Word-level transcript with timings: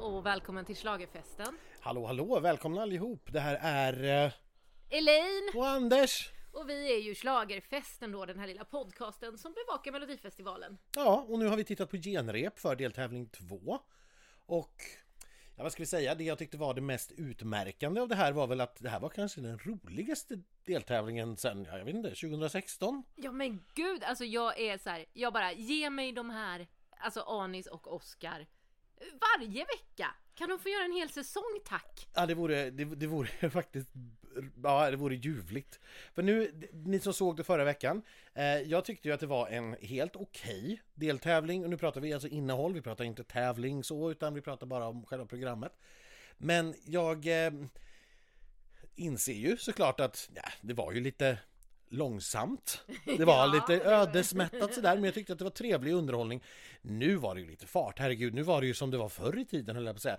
Och 0.00 0.26
välkommen 0.26 0.64
till 0.64 0.76
Schlagerfesten. 0.76 1.58
Hallå 1.80 2.06
hallå, 2.06 2.40
välkomna 2.40 2.82
allihop! 2.82 3.32
Det 3.32 3.40
här 3.40 3.58
är... 3.62 4.24
Eh, 4.26 4.32
Elaine! 4.90 5.50
och 5.54 5.68
Anders! 5.68 6.30
Och 6.52 6.68
vi 6.68 6.94
är 6.94 6.98
ju 6.98 7.14
Schlagerfesten 7.14 8.12
då, 8.12 8.26
den 8.26 8.38
här 8.38 8.46
lilla 8.46 8.64
podcasten 8.64 9.38
som 9.38 9.52
bevakar 9.52 9.92
Melodifestivalen. 9.92 10.78
Ja, 10.96 11.26
och 11.28 11.38
nu 11.38 11.46
har 11.46 11.56
vi 11.56 11.64
tittat 11.64 11.90
på 11.90 11.96
genrep 11.96 12.58
för 12.58 12.76
deltävling 12.76 13.28
2. 13.28 13.78
Och... 14.46 14.74
Ja, 15.56 15.62
vad 15.62 15.72
ska 15.72 15.82
vi 15.82 15.86
säga? 15.86 16.14
Det 16.14 16.24
jag 16.24 16.38
tyckte 16.38 16.56
var 16.56 16.74
det 16.74 16.80
mest 16.80 17.12
utmärkande 17.12 18.00
av 18.00 18.08
det 18.08 18.14
här 18.14 18.32
var 18.32 18.46
väl 18.46 18.60
att 18.60 18.76
det 18.80 18.88
här 18.88 19.00
var 19.00 19.08
kanske 19.08 19.40
den 19.40 19.58
roligaste 19.58 20.40
deltävlingen 20.64 21.36
sen, 21.36 21.64
ja, 21.64 21.78
jag 21.78 21.84
vet 21.84 21.94
inte, 21.94 22.08
2016? 22.08 23.02
Ja 23.14 23.32
men 23.32 23.64
gud, 23.74 24.04
alltså 24.04 24.24
jag 24.24 24.60
är 24.60 24.78
så 24.78 24.90
här, 24.90 25.04
jag 25.12 25.32
bara, 25.32 25.52
ge 25.52 25.90
mig 25.90 26.12
de 26.12 26.30
här, 26.30 26.66
alltså 27.00 27.20
Anis 27.20 27.66
och 27.66 27.94
Oscar 27.94 28.46
varje 28.98 29.64
vecka! 29.64 30.14
Kan 30.34 30.48
de 30.48 30.58
få 30.58 30.68
göra 30.68 30.84
en 30.84 30.92
hel 30.92 31.08
säsong 31.08 31.60
tack? 31.64 32.08
Ja, 32.14 32.26
det 32.26 32.34
vore, 32.34 32.70
det, 32.70 32.84
det 32.84 33.06
vore 33.06 33.50
faktiskt 33.50 33.90
Ja, 34.62 34.90
det 34.90 34.96
vore 34.96 35.14
ljuvligt. 35.14 35.80
För 36.14 36.22
nu, 36.22 36.52
ni 36.72 37.00
som 37.00 37.12
såg 37.12 37.36
det 37.36 37.44
förra 37.44 37.64
veckan, 37.64 38.02
eh, 38.34 38.44
jag 38.44 38.84
tyckte 38.84 39.08
ju 39.08 39.14
att 39.14 39.20
det 39.20 39.26
var 39.26 39.48
en 39.48 39.76
helt 39.80 40.16
okej 40.16 40.64
okay 40.64 40.78
deltävling. 40.94 41.64
Och 41.64 41.70
nu 41.70 41.76
pratar 41.76 42.00
vi 42.00 42.12
alltså 42.12 42.28
innehåll, 42.28 42.74
vi 42.74 42.82
pratar 42.82 43.04
inte 43.04 43.24
tävling 43.24 43.84
så, 43.84 44.10
utan 44.10 44.34
vi 44.34 44.40
pratar 44.40 44.66
bara 44.66 44.88
om 44.88 45.04
själva 45.06 45.26
programmet. 45.26 45.72
Men 46.36 46.74
jag 46.84 47.46
eh, 47.46 47.52
inser 48.94 49.32
ju 49.32 49.56
såklart 49.56 50.00
att 50.00 50.30
ja, 50.34 50.42
det 50.60 50.74
var 50.74 50.92
ju 50.92 51.00
lite 51.00 51.38
långsamt. 51.88 52.84
Det 53.04 53.24
var 53.24 53.34
ja, 53.34 53.46
lite 53.46 53.84
ödesmättat 53.84 54.74
sådär, 54.74 54.94
men 54.94 55.04
jag 55.04 55.14
tyckte 55.14 55.32
att 55.32 55.38
det 55.38 55.44
var 55.44 55.50
trevlig 55.50 55.92
underhållning. 55.92 56.42
Nu 56.82 57.16
var 57.16 57.34
det 57.34 57.40
ju 57.40 57.46
lite 57.46 57.66
fart, 57.66 57.98
herregud, 57.98 58.34
nu 58.34 58.42
var 58.42 58.60
det 58.60 58.66
ju 58.66 58.74
som 58.74 58.90
det 58.90 58.98
var 58.98 59.08
förr 59.08 59.38
i 59.38 59.44
tiden 59.44 59.76
höll 59.76 59.84
jag 59.84 59.94
på 59.94 59.98
att 59.98 60.02
säga. 60.02 60.18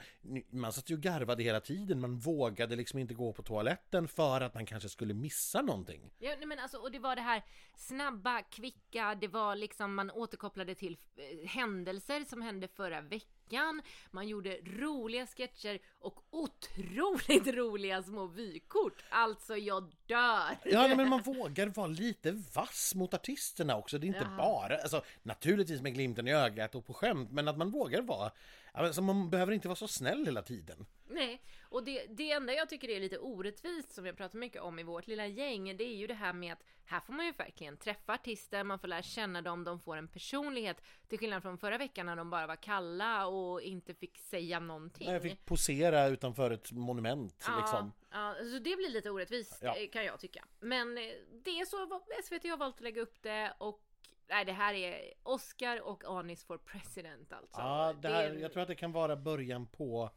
Man 0.49 0.73
satt 0.73 0.89
ju 0.89 0.95
och 0.95 1.01
garvade 1.01 1.43
hela 1.43 1.59
tiden, 1.59 1.99
man 1.99 2.17
vågade 2.17 2.75
liksom 2.75 2.99
inte 2.99 3.13
gå 3.13 3.33
på 3.33 3.43
toaletten 3.43 4.07
för 4.07 4.41
att 4.41 4.53
man 4.53 4.65
kanske 4.65 4.89
skulle 4.89 5.13
missa 5.13 5.61
någonting. 5.61 6.11
Ja, 6.19 6.35
men 6.45 6.59
alltså, 6.59 6.77
och 6.77 6.91
det 6.91 6.99
var 6.99 7.15
det 7.15 7.21
här 7.21 7.43
snabba, 7.77 8.41
kvicka, 8.41 9.15
det 9.21 9.27
var 9.27 9.55
liksom 9.55 9.95
man 9.95 10.11
återkopplade 10.11 10.75
till 10.75 10.97
eh, 11.15 11.49
händelser 11.49 12.25
som 12.25 12.41
hände 12.41 12.67
förra 12.67 13.01
veckan 13.01 13.34
veckan. 13.45 13.81
Man 14.11 14.27
gjorde 14.27 14.57
roliga 14.65 15.27
sketcher 15.27 15.79
och 15.99 16.23
otroligt 16.29 17.47
roliga 17.55 18.03
små 18.03 18.27
vykort. 18.27 19.03
Alltså, 19.09 19.57
jag 19.57 19.91
dör! 20.05 20.57
Ja, 20.63 20.95
men 20.95 21.09
man 21.09 21.21
vågar 21.21 21.67
vara 21.67 21.87
lite 21.87 22.31
vass 22.53 22.95
mot 22.95 23.13
artisterna 23.13 23.77
också. 23.77 23.97
Det 23.97 24.05
är 24.05 24.07
inte 24.07 24.27
ja. 24.31 24.37
bara, 24.37 24.77
alltså 24.77 25.03
naturligtvis 25.23 25.81
med 25.81 25.93
glimten 25.93 26.27
i 26.27 26.33
ögat 26.33 26.75
och 26.75 26.85
på 26.85 26.93
skämt, 26.93 27.31
men 27.31 27.47
att 27.47 27.57
man 27.57 27.71
vågar 27.71 28.01
vara 28.01 28.31
Alltså 28.77 29.01
man 29.01 29.29
behöver 29.29 29.53
inte 29.53 29.67
vara 29.67 29.75
så 29.75 29.87
snäll 29.87 30.25
hela 30.25 30.41
tiden. 30.41 30.85
Nej, 31.09 31.41
och 31.69 31.83
det, 31.83 32.05
det 32.09 32.31
enda 32.31 32.53
jag 32.53 32.69
tycker 32.69 32.89
är 32.89 32.99
lite 32.99 33.17
orättvist 33.17 33.91
som 33.91 34.05
jag 34.05 34.17
pratar 34.17 34.39
mycket 34.39 34.61
om 34.61 34.79
i 34.79 34.83
vårt 34.83 35.07
lilla 35.07 35.27
gäng, 35.27 35.77
det 35.77 35.83
är 35.83 35.95
ju 35.95 36.07
det 36.07 36.13
här 36.13 36.33
med 36.33 36.53
att 36.53 36.63
här 36.85 36.99
får 36.99 37.13
man 37.13 37.25
ju 37.25 37.31
verkligen 37.31 37.77
träffa 37.77 38.13
artister, 38.13 38.63
man 38.63 38.79
får 38.79 38.87
lära 38.87 39.01
känna 39.01 39.41
dem, 39.41 39.63
de 39.63 39.79
får 39.79 39.97
en 39.97 40.07
personlighet. 40.07 40.81
Till 41.07 41.19
skillnad 41.19 41.41
från 41.41 41.57
förra 41.57 41.77
veckan 41.77 42.05
när 42.05 42.15
de 42.15 42.29
bara 42.29 42.47
var 42.47 42.55
kalla 42.55 43.27
och 43.27 43.61
inte 43.61 43.93
fick 43.93 44.17
säga 44.17 44.59
någonting. 44.59 45.05
Nej, 45.07 45.13
jag 45.13 45.23
fick 45.23 45.45
posera 45.45 46.07
utanför 46.07 46.51
ett 46.51 46.71
monument 46.71 47.45
ja, 47.47 47.57
liksom. 47.57 47.91
Ja, 48.11 48.35
så 48.39 48.59
det 48.59 48.75
blir 48.75 48.89
lite 48.89 49.09
orättvist 49.09 49.59
ja. 49.61 49.75
kan 49.91 50.05
jag 50.05 50.19
tycka. 50.19 50.45
Men 50.59 50.97
eh, 50.97 51.03
det 51.43 51.59
är 51.59 51.65
så 51.65 52.01
SVT 52.23 52.49
har 52.49 52.57
valt 52.57 52.75
att 52.75 52.81
lägga 52.81 53.01
upp 53.01 53.21
det 53.21 53.53
och 53.57 53.81
Nej, 54.29 54.45
det 54.45 54.51
här 54.51 54.73
är 54.73 55.13
Oscar 55.23 55.81
och 55.81 56.03
Anis 56.03 56.43
for 56.43 56.57
president 56.57 57.33
alltså. 57.33 57.61
Ja, 57.61 57.93
det 58.01 58.07
här, 58.07 58.29
det... 58.29 58.39
jag 58.39 58.53
tror 58.53 58.61
att 58.61 58.67
det 58.67 58.75
kan 58.75 58.91
vara 58.91 59.15
början 59.15 59.67
på 59.67 60.09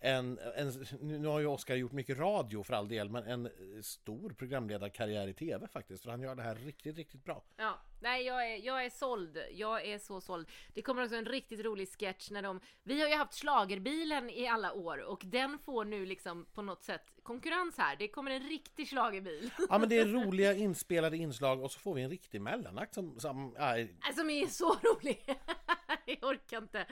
en, 0.00 0.38
en, 0.56 0.72
nu 1.00 1.26
har 1.26 1.40
ju 1.40 1.46
Oscar 1.46 1.74
gjort 1.74 1.92
mycket 1.92 2.18
radio 2.18 2.62
för 2.62 2.74
all 2.74 2.88
del, 2.88 3.10
men 3.10 3.24
en 3.24 3.50
stor 3.82 4.30
programledarkarriär 4.30 5.28
i 5.28 5.34
tv 5.34 5.68
faktiskt, 5.68 6.02
för 6.02 6.10
han 6.10 6.22
gör 6.22 6.34
det 6.34 6.42
här 6.42 6.54
riktigt, 6.54 6.96
riktigt 6.96 7.24
bra. 7.24 7.44
Ja, 7.56 7.78
nej, 8.00 8.26
jag 8.26 8.52
är, 8.52 8.56
jag 8.56 8.84
är 8.84 8.90
såld. 8.90 9.38
Jag 9.52 9.86
är 9.86 9.98
så 9.98 10.20
såld. 10.20 10.48
Det 10.74 10.82
kommer 10.82 11.02
också 11.02 11.16
en 11.16 11.24
riktigt 11.24 11.60
rolig 11.60 11.88
sketch 11.88 12.30
när 12.30 12.42
de, 12.42 12.60
vi 12.82 13.00
har 13.00 13.08
ju 13.08 13.14
haft 13.14 13.34
slagerbilen 13.34 14.30
i 14.30 14.46
alla 14.46 14.72
år 14.72 14.98
och 14.98 15.22
den 15.24 15.58
får 15.58 15.84
nu 15.84 16.06
liksom 16.06 16.46
på 16.52 16.62
något 16.62 16.84
sätt 16.84 17.12
konkurrens 17.22 17.78
här. 17.78 17.96
Det 17.96 18.08
kommer 18.08 18.30
en 18.30 18.48
riktig 18.48 18.88
slagerbil. 18.88 19.50
Ja, 19.68 19.78
men 19.78 19.88
det 19.88 19.98
är 19.98 20.06
roliga 20.24 20.54
inspelade 20.54 21.16
inslag 21.16 21.64
och 21.64 21.72
så 21.72 21.80
får 21.80 21.94
vi 21.94 22.02
en 22.02 22.10
riktig 22.10 22.40
mellanakt 22.40 22.94
som, 22.94 23.20
som, 23.20 23.56
äh... 23.56 24.12
som 24.14 24.30
är 24.30 24.46
så 24.46 24.74
rolig. 24.82 25.24
jag 26.06 26.24
orkar 26.24 26.58
inte. 26.58 26.86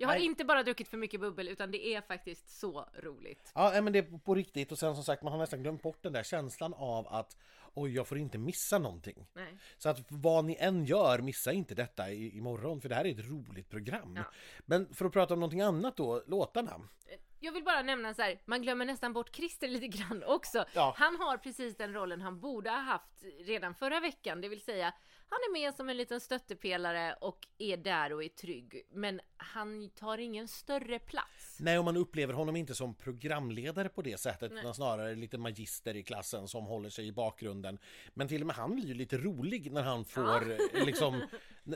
Jag 0.00 0.08
har 0.08 0.14
Nej. 0.14 0.24
inte 0.24 0.44
bara 0.44 0.62
druckit 0.62 0.88
för 0.88 0.96
mycket 0.96 1.20
bubbel 1.20 1.48
utan 1.48 1.70
det 1.70 1.86
är 1.86 2.00
faktiskt 2.00 2.58
så 2.60 2.88
roligt. 2.94 3.52
Ja, 3.54 3.80
men 3.82 3.92
det 3.92 3.98
är 3.98 4.18
på 4.18 4.34
riktigt 4.34 4.72
och 4.72 4.78
sen 4.78 4.94
som 4.94 5.04
sagt 5.04 5.22
man 5.22 5.32
har 5.32 5.40
nästan 5.40 5.62
glömt 5.62 5.82
bort 5.82 6.02
den 6.02 6.12
där 6.12 6.22
känslan 6.22 6.74
av 6.74 7.08
att 7.08 7.36
oj, 7.74 7.94
jag 7.94 8.08
får 8.08 8.18
inte 8.18 8.38
missa 8.38 8.78
någonting. 8.78 9.26
Nej. 9.32 9.58
Så 9.78 9.88
att 9.88 9.98
vad 10.08 10.44
ni 10.44 10.56
än 10.60 10.84
gör, 10.84 11.18
missa 11.18 11.52
inte 11.52 11.74
detta 11.74 12.10
i, 12.10 12.36
imorgon 12.36 12.80
för 12.80 12.88
det 12.88 12.94
här 12.94 13.04
är 13.04 13.10
ett 13.10 13.30
roligt 13.30 13.68
program. 13.68 14.14
Ja. 14.16 14.22
Men 14.66 14.94
för 14.94 15.04
att 15.04 15.12
prata 15.12 15.34
om 15.34 15.40
någonting 15.40 15.60
annat 15.60 15.96
då, 15.96 16.22
låtarna. 16.26 16.70
Eh, 17.06 17.18
jag 17.40 17.52
vill 17.52 17.64
bara 17.64 17.82
nämna 17.82 18.14
så 18.14 18.22
här, 18.22 18.40
man 18.44 18.62
glömmer 18.62 18.84
nästan 18.84 19.12
bort 19.12 19.36
Christer 19.36 19.68
lite 19.68 19.86
grann 19.88 20.24
också. 20.26 20.64
Ja. 20.74 20.94
Han 20.96 21.16
har 21.16 21.36
precis 21.36 21.76
den 21.76 21.92
rollen 21.92 22.20
han 22.20 22.40
borde 22.40 22.70
ha 22.70 22.78
haft 22.78 23.24
redan 23.40 23.74
förra 23.74 24.00
veckan, 24.00 24.40
det 24.40 24.48
vill 24.48 24.60
säga 24.60 24.94
han 25.30 25.38
är 25.38 25.52
med 25.52 25.74
som 25.74 25.88
en 25.88 25.96
liten 25.96 26.20
stöttepelare 26.20 27.14
och 27.20 27.46
är 27.58 27.76
där 27.76 28.12
och 28.12 28.24
är 28.24 28.28
trygg. 28.28 28.86
Men 28.90 29.20
han 29.36 29.90
tar 29.90 30.18
ingen 30.18 30.48
större 30.48 30.98
plats. 30.98 31.58
Nej, 31.60 31.78
och 31.78 31.84
man 31.84 31.96
upplever 31.96 32.34
honom 32.34 32.56
inte 32.56 32.74
som 32.74 32.94
programledare 32.94 33.88
på 33.88 34.02
det 34.02 34.20
sättet, 34.20 34.52
utan 34.52 34.74
snarare 34.74 35.14
lite 35.14 35.38
magister 35.38 35.96
i 35.96 36.02
klassen 36.02 36.48
som 36.48 36.66
håller 36.66 36.90
sig 36.90 37.06
i 37.06 37.12
bakgrunden. 37.12 37.78
Men 38.14 38.28
till 38.28 38.40
och 38.40 38.46
med 38.46 38.56
han 38.56 38.74
blir 38.74 38.86
ju 38.86 38.94
lite 38.94 39.18
rolig 39.18 39.72
när 39.72 39.82
han 39.82 40.04
får 40.04 40.50
ja. 40.72 40.84
liksom... 40.84 41.22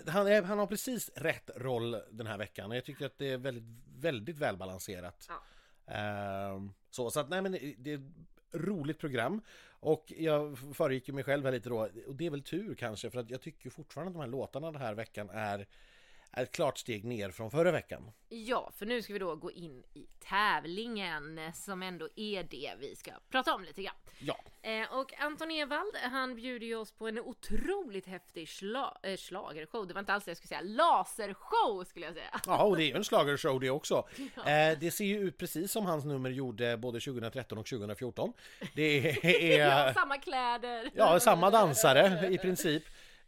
Han, 0.06 0.26
är, 0.26 0.42
han 0.42 0.58
har 0.58 0.66
precis 0.66 1.10
rätt 1.14 1.50
roll 1.56 1.96
den 2.10 2.26
här 2.26 2.38
veckan 2.38 2.70
och 2.70 2.76
jag 2.76 2.84
tycker 2.84 3.06
att 3.06 3.18
det 3.18 3.30
är 3.30 3.38
väldigt, 3.38 3.64
väldigt 3.96 4.38
välbalanserat. 4.38 5.28
Ja. 5.28 6.54
Uh, 6.54 6.70
så, 6.90 7.10
så 7.10 7.20
att 7.20 7.28
nej 7.28 7.42
men 7.42 7.52
det, 7.52 7.74
det 7.78 8.00
roligt 8.52 8.98
program. 8.98 9.40
Och 9.80 10.12
jag 10.16 10.58
föregick 10.58 11.08
ju 11.08 11.14
mig 11.14 11.24
själv 11.24 11.44
här 11.44 11.52
lite 11.52 11.68
då, 11.68 11.88
och 12.06 12.14
det 12.14 12.26
är 12.26 12.30
väl 12.30 12.42
tur 12.42 12.74
kanske, 12.74 13.10
för 13.10 13.20
att 13.20 13.30
jag 13.30 13.40
tycker 13.40 13.70
fortfarande 13.70 14.08
att 14.08 14.14
de 14.14 14.20
här 14.20 14.28
låtarna 14.28 14.72
den 14.72 14.80
här 14.80 14.94
veckan 14.94 15.30
är 15.30 15.66
ett 16.36 16.52
klart 16.52 16.78
steg 16.78 17.04
ner 17.04 17.30
från 17.30 17.50
förra 17.50 17.72
veckan. 17.72 18.12
Ja, 18.28 18.70
för 18.76 18.86
nu 18.86 19.02
ska 19.02 19.12
vi 19.12 19.18
då 19.18 19.36
gå 19.36 19.52
in 19.52 19.82
i 19.94 20.06
tävlingen 20.28 21.52
som 21.54 21.82
ändå 21.82 22.08
är 22.16 22.42
det 22.42 22.72
vi 22.80 22.96
ska 22.96 23.10
prata 23.30 23.54
om 23.54 23.64
lite 23.64 23.82
grann. 23.82 23.94
Ja. 24.18 24.38
Eh, 24.62 24.98
och 24.98 25.20
Anton 25.20 25.50
Ewald, 25.50 25.96
han 25.96 26.34
bjuder 26.34 26.66
ju 26.66 26.76
oss 26.76 26.92
på 26.92 27.08
en 27.08 27.18
otroligt 27.18 28.06
häftig 28.06 28.48
schla 28.48 28.98
äh, 29.02 29.16
schlagershow. 29.16 29.86
Det 29.86 29.94
var 29.94 30.00
inte 30.00 30.12
alls 30.12 30.24
det 30.24 30.30
jag 30.30 30.36
skulle 30.36 30.48
säga. 30.48 30.60
Lasershow 30.60 31.84
skulle 31.84 32.06
jag 32.06 32.14
säga. 32.14 32.40
Ja, 32.46 32.62
och 32.62 32.76
det 32.76 32.84
är 32.84 32.86
ju 32.86 32.96
en 32.96 33.04
schlagershow 33.04 33.60
det 33.60 33.70
också. 33.70 34.08
Ja. 34.34 34.50
Eh, 34.50 34.78
det 34.78 34.90
ser 34.90 35.04
ju 35.04 35.18
ut 35.18 35.38
precis 35.38 35.72
som 35.72 35.86
hans 35.86 36.04
nummer 36.04 36.30
gjorde 36.30 36.76
både 36.76 37.00
2013 37.00 37.58
och 37.58 37.66
2014. 37.66 38.32
Det 38.74 39.16
är... 39.22 39.58
ja, 39.86 39.94
samma 39.94 40.18
kläder. 40.18 40.90
Ja, 40.94 41.20
samma 41.20 41.50
dansare 41.50 42.28
i 42.30 42.38
princip. 42.38 42.82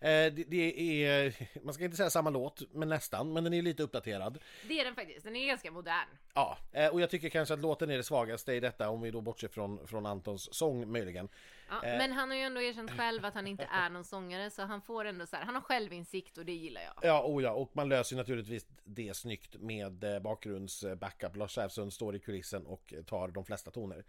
Eh, 0.04 0.32
det, 0.32 0.44
det, 0.48 1.04
är, 1.04 1.34
man 1.65 1.75
ska 1.75 1.84
inte 1.84 1.97
säga 1.97 2.10
samma 2.10 2.31
låt, 2.31 2.62
men 2.72 2.88
nästan, 2.88 3.32
men 3.32 3.44
den 3.44 3.54
är 3.54 3.62
lite 3.62 3.82
uppdaterad. 3.82 4.38
Det 4.69 4.81
är 4.81 4.84
den 4.84 4.94
faktiskt, 4.94 5.25
den 5.25 5.37
är 5.37 5.47
ganska 5.47 5.70
modern. 5.70 6.09
Ja, 6.37 6.59
eh, 6.72 6.89
och 6.89 7.00
jag 7.00 7.11
tycker 7.11 7.28
kanske 7.28 7.55
att 7.55 7.61
låten 7.61 7.91
är 7.91 7.97
det 7.97 8.03
svagaste 8.03 8.53
i 8.53 8.61
detta, 8.61 8.89
om 8.89 9.00
vi 9.00 9.11
då 9.11 9.21
bortser 9.21 9.49
från, 9.49 9.87
från 9.87 10.06
Antons 10.06 10.55
sång 10.55 10.93
möjligen. 10.93 11.28
Ja, 11.69 11.84
eh. 11.84 11.99
Men 11.99 12.12
han 12.12 12.31
har 12.31 12.37
ju 12.37 12.43
ändå 12.43 12.61
erkänt 12.61 12.91
själv 12.91 13.25
att 13.25 13.35
han 13.35 13.47
inte 13.47 13.69
är 13.73 13.91
någon 13.91 14.05
sångare, 14.05 14.50
så 14.50 14.62
han 14.62 14.82
får 14.82 15.05
ändå 15.05 15.26
så 15.26 15.37
här, 15.37 15.44
han 15.44 15.55
har 15.55 15.62
självinsikt 15.62 16.38
och 16.38 16.44
det 16.44 16.53
gillar 16.53 16.81
jag. 16.81 16.94
Ja, 17.03 17.25
oh 17.26 17.43
ja, 17.43 17.50
och 17.50 17.70
man 17.73 17.88
löser 17.88 18.17
naturligtvis 18.17 18.67
det 18.85 19.17
snyggt 19.17 19.56
med 19.61 20.05
bakgrunds-backup. 20.23 21.37
Lars 21.37 21.55
Säfsund 21.55 21.93
står 21.93 22.17
i 22.17 22.19
kulissen 22.19 22.67
och 22.67 22.94
tar 23.06 23.29
de 23.29 23.44
flesta 23.44 23.70
toner, 23.70 24.05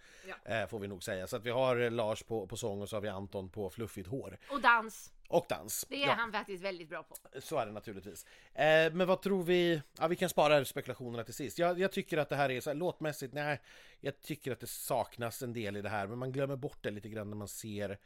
ja. 0.45 0.67
får 0.67 0.79
vi 0.79 0.87
nog 0.87 1.03
säga. 1.03 1.27
Så 1.27 1.35
att 1.35 1.45
vi 1.45 1.51
har 1.51 1.89
Lars 1.89 2.23
på, 2.23 2.47
på 2.47 2.57
sång 2.57 2.81
och 2.81 2.89
så 2.89 2.95
har 2.95 3.01
vi 3.01 3.09
Anton 3.09 3.49
på 3.49 3.69
fluffigt 3.69 4.07
hår. 4.07 4.37
Och 4.51 4.61
dans. 4.61 5.11
Och 5.27 5.45
dans. 5.49 5.85
Det 5.89 6.03
är 6.03 6.07
ja. 6.07 6.13
han 6.13 6.31
faktiskt 6.31 6.63
väldigt 6.63 6.89
bra 6.89 7.03
på. 7.03 7.15
Så 7.39 7.57
är 7.57 7.65
det 7.65 7.71
naturligtvis. 7.71 8.25
Eh, 8.53 8.93
men 8.93 9.07
vad 9.07 9.21
tror 9.21 9.43
vi? 9.43 9.81
Ja, 9.99 10.07
vi 10.07 10.15
kan 10.15 10.29
spara 10.29 10.65
spekulationerna 10.65 11.23
till 11.23 11.33
sist. 11.33 11.59
Jag, 11.59 11.79
jag 11.79 11.91
tycker 11.91 12.14
att 12.17 12.29
det 12.29 12.35
här 12.35 12.51
är 12.51 12.61
så 12.61 12.69
här, 12.69 12.75
låtmässigt, 12.75 13.33
nej, 13.33 13.61
jag 13.99 14.21
tycker 14.21 14.51
att 14.51 14.59
det 14.59 14.67
saknas 14.67 15.41
en 15.41 15.53
del 15.53 15.77
i 15.77 15.81
det 15.81 15.89
här, 15.89 16.07
men 16.07 16.17
man 16.17 16.31
glömmer 16.31 16.55
bort 16.55 16.83
det 16.83 16.91
lite 16.91 17.09
grann 17.09 17.29
när 17.29 17.37
man 17.37 17.47
ser 17.47 17.97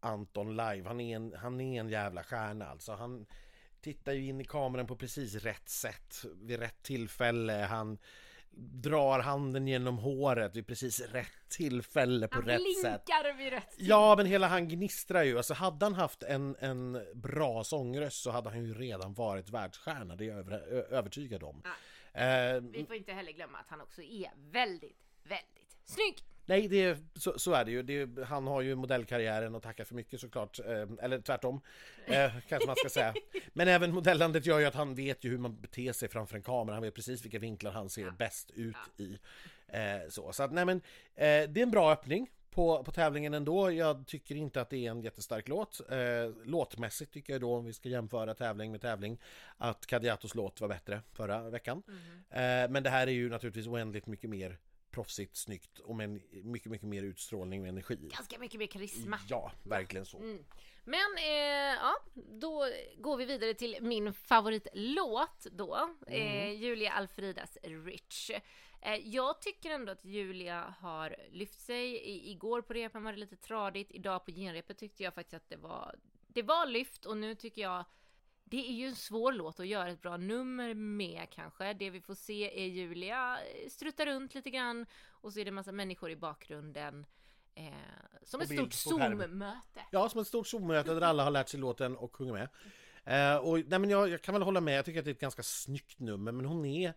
Anton 0.00 0.56
live. 0.56 0.82
Han 0.86 1.00
är 1.00 1.16
en, 1.16 1.34
han 1.34 1.60
är 1.60 1.80
en 1.80 1.88
jävla 1.88 2.24
stjärna 2.24 2.66
alltså. 2.66 2.92
Han 2.92 3.26
tittar 3.80 4.12
ju 4.12 4.26
in 4.26 4.40
i 4.40 4.44
kameran 4.44 4.86
på 4.86 4.96
precis 4.96 5.34
rätt 5.34 5.68
sätt 5.68 6.24
vid 6.34 6.58
rätt 6.58 6.82
tillfälle. 6.82 7.52
Han 7.52 7.98
drar 8.56 9.20
handen 9.20 9.68
genom 9.68 9.98
håret 9.98 10.56
vid 10.56 10.66
precis 10.66 11.00
rätt 11.00 11.48
tillfälle 11.48 12.28
på 12.28 12.34
han 12.34 12.44
rätt 12.44 12.60
sätt. 12.82 13.02
Han 13.06 13.36
vid 13.36 13.52
rätt 13.52 13.70
tid. 13.70 13.86
Ja, 13.88 14.14
men 14.16 14.26
hela 14.26 14.48
han 14.48 14.68
gnistrar 14.68 15.22
ju. 15.22 15.36
Alltså 15.36 15.54
hade 15.54 15.86
han 15.86 15.94
haft 15.94 16.22
en, 16.22 16.56
en 16.60 17.06
bra 17.14 17.64
sångröst 17.64 18.22
så 18.22 18.30
hade 18.30 18.50
han 18.50 18.64
ju 18.64 18.74
redan 18.74 19.14
varit 19.14 19.50
världsstjärna, 19.50 20.16
det 20.16 20.24
är 20.24 20.28
jag 20.28 20.38
över, 20.38 20.58
övertygad 20.92 21.42
om. 21.42 21.60
Ja. 21.64 21.70
Eh, 22.14 22.60
Vi 22.60 22.84
får 22.86 22.96
inte 22.96 23.12
heller 23.12 23.32
glömma 23.32 23.58
att 23.58 23.68
han 23.70 23.80
också 23.80 24.02
är 24.02 24.30
väldigt, 24.36 24.96
väldigt 25.22 25.76
snygg. 25.84 26.18
Nej, 26.46 26.68
det 26.68 26.82
är, 26.82 26.98
så, 27.14 27.38
så 27.38 27.52
är 27.52 27.64
det 27.64 27.70
ju. 27.70 27.82
Det 27.82 28.00
är, 28.00 28.24
han 28.24 28.46
har 28.46 28.60
ju 28.60 28.74
modellkarriären 28.74 29.54
att 29.54 29.62
tacka 29.62 29.84
för 29.84 29.94
mycket 29.94 30.20
såklart. 30.20 30.58
Eh, 30.58 30.88
eller 31.02 31.20
tvärtom, 31.20 31.60
eh, 32.06 32.32
kanske 32.48 32.66
man 32.66 32.76
ska 32.76 32.88
säga. 32.88 33.14
Men 33.52 33.68
även 33.68 33.94
modellandet 33.94 34.46
gör 34.46 34.58
ju 34.58 34.64
att 34.66 34.74
han 34.74 34.94
vet 34.94 35.24
ju 35.24 35.30
hur 35.30 35.38
man 35.38 35.60
beter 35.60 35.92
sig 35.92 36.08
framför 36.08 36.36
en 36.36 36.42
kamera. 36.42 36.74
Han 36.74 36.82
vet 36.82 36.94
precis 36.94 37.24
vilka 37.24 37.38
vinklar 37.38 37.72
han 37.72 37.90
ser 37.90 38.10
bäst 38.10 38.50
ut 38.50 38.76
i. 38.96 39.18
Eh, 39.68 40.08
så 40.08 40.32
så 40.32 40.42
att, 40.42 40.52
nej 40.52 40.64
men, 40.64 40.76
eh, 41.14 41.22
det 41.24 41.56
är 41.56 41.62
en 41.62 41.70
bra 41.70 41.92
öppning 41.92 42.30
på, 42.54 42.84
på 42.84 42.92
tävlingen 42.92 43.34
ändå. 43.34 43.72
Jag 43.72 44.06
tycker 44.06 44.34
inte 44.34 44.60
att 44.60 44.70
det 44.70 44.86
är 44.86 44.90
en 44.90 45.02
jättestark 45.02 45.48
låt. 45.48 45.80
Eh, 45.90 45.98
låtmässigt 46.44 47.12
tycker 47.12 47.32
jag 47.32 47.40
då, 47.40 47.56
om 47.56 47.64
vi 47.64 47.72
ska 47.72 47.88
jämföra 47.88 48.34
tävling 48.34 48.72
med 48.72 48.80
tävling, 48.80 49.18
att 49.56 49.86
Kadiatos 49.86 50.34
låt 50.34 50.60
var 50.60 50.68
bättre 50.68 51.02
förra 51.12 51.50
veckan. 51.50 51.82
Eh, 52.30 52.70
men 52.70 52.82
det 52.82 52.90
här 52.90 53.06
är 53.06 53.12
ju 53.12 53.30
naturligtvis 53.30 53.66
oändligt 53.66 54.06
mycket 54.06 54.30
mer 54.30 54.58
proffsigt, 54.90 55.36
snyggt 55.36 55.78
och 55.78 55.96
med 55.96 56.20
mycket, 56.30 56.70
mycket 56.70 56.88
mer 56.88 57.02
utstrålning 57.02 57.62
och 57.62 57.68
energi. 57.68 58.10
Ganska 58.12 58.38
mycket 58.38 58.58
mer 58.58 58.66
karisma. 58.66 59.18
Ja, 59.28 59.52
verkligen 59.62 60.06
så. 60.06 60.18
Men 60.84 61.16
eh, 61.18 61.74
ja, 61.80 61.96
då 62.14 62.68
går 62.98 63.16
vi 63.16 63.24
vidare 63.24 63.54
till 63.54 63.76
min 63.80 64.12
favoritlåt 64.12 65.46
då. 65.52 65.90
Eh, 66.06 66.52
Julia 66.52 66.92
Alfridas 66.92 67.58
Rich. 67.62 68.30
Eh, 68.84 69.08
jag 69.08 69.40
tycker 69.40 69.70
ändå 69.70 69.92
att 69.92 70.04
Julia 70.04 70.74
har 70.80 71.16
lyft 71.30 71.60
sig. 71.60 71.96
I, 71.96 72.30
igår 72.30 72.62
på 72.62 72.72
repen 72.72 73.04
var 73.04 73.12
det 73.12 73.18
lite 73.18 73.36
tradigt. 73.36 73.90
Idag 73.90 74.24
på 74.24 74.30
genrepet 74.30 74.78
tyckte 74.78 75.02
jag 75.02 75.14
faktiskt 75.14 75.34
att 75.34 75.48
det 75.48 75.56
var, 75.56 75.94
det 76.28 76.42
var 76.42 76.66
lyft 76.66 77.06
och 77.06 77.16
nu 77.16 77.34
tycker 77.34 77.62
jag 77.62 77.84
det 78.44 78.68
är 78.68 78.72
ju 78.72 78.86
en 78.86 78.96
svår 78.96 79.32
låt 79.32 79.60
att 79.60 79.66
göra 79.66 79.90
ett 79.90 80.02
bra 80.02 80.16
nummer 80.16 80.74
med 80.74 81.26
kanske. 81.30 81.72
Det 81.72 81.90
vi 81.90 82.00
får 82.00 82.14
se 82.14 82.64
är 82.64 82.66
Julia 82.66 83.38
eh, 83.38 83.68
strutta 83.68 84.06
runt 84.06 84.34
lite 84.34 84.50
grann 84.50 84.86
och 85.08 85.32
så 85.32 85.40
är 85.40 85.44
det 85.44 85.48
en 85.48 85.54
massa 85.54 85.72
människor 85.72 86.10
i 86.10 86.16
bakgrunden. 86.16 87.06
Eh, 87.54 87.72
som 88.22 88.40
ett 88.40 88.52
stort. 88.52 88.72
Zoom-möte. 88.72 89.80
Ja, 89.90 90.08
som 90.08 90.20
ett 90.20 90.26
stort 90.26 90.46
Zoom-möte 90.46 90.94
där 90.94 91.00
alla 91.00 91.24
har 91.24 91.30
lärt 91.30 91.48
sig 91.48 91.60
låten 91.60 91.96
och 91.96 92.16
sjunger 92.16 92.32
med. 92.32 92.48
Eh, 93.04 93.36
och, 93.36 93.58
nej, 93.66 93.78
men 93.78 93.90
jag, 93.90 94.08
jag 94.08 94.22
kan 94.22 94.34
väl 94.34 94.42
hålla 94.42 94.60
med, 94.60 94.78
jag 94.78 94.84
tycker 94.84 94.98
att 94.98 95.04
det 95.04 95.10
är 95.10 95.14
ett 95.14 95.20
ganska 95.20 95.42
snyggt 95.42 96.00
nummer, 96.00 96.32
men 96.32 96.46
hon 96.46 96.64
är 96.64 96.94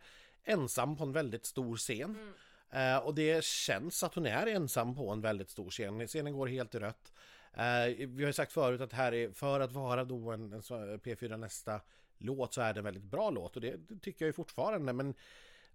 ensam 0.48 0.98
på 0.98 1.04
en 1.04 1.12
väldigt 1.12 1.46
stor 1.46 1.78
scen. 1.78 2.34
Eh, 2.72 2.98
och 2.98 3.16
det 3.16 3.44
känns 3.44 4.04
att 4.04 4.16
hon 4.16 4.26
är 4.26 4.48
ensam 4.48 4.96
på 4.96 5.10
en 5.12 5.22
väldigt 5.22 5.50
stor 5.50 5.70
scen. 5.70 6.08
Scenen 6.08 6.34
går 6.34 6.48
helt 6.48 6.76
i 6.76 6.80
rött. 6.80 7.14
Eh, 7.54 8.08
vi 8.08 8.24
har 8.24 8.28
ju 8.28 8.34
sagt 8.34 8.52
förut 8.54 8.82
att 8.82 8.94
här 8.94 9.14
är, 9.14 9.32
för 9.32 9.60
att 9.60 9.72
vara 9.72 10.04
då 10.04 10.32
en, 10.32 10.54
en 10.54 10.62
så- 10.62 10.76
P4 10.76 11.38
nästa 11.38 11.82
låt 12.18 12.54
så 12.54 12.62
är 12.62 12.74
det 12.74 12.80
en 12.80 12.84
väldigt 12.84 13.04
bra 13.04 13.30
låt 13.30 13.56
och 13.56 13.62
det, 13.62 13.78
det 13.78 14.00
tycker 14.00 14.26
jag 14.26 14.30
ju 14.30 14.34
fortfarande 14.34 14.94
men 14.94 15.14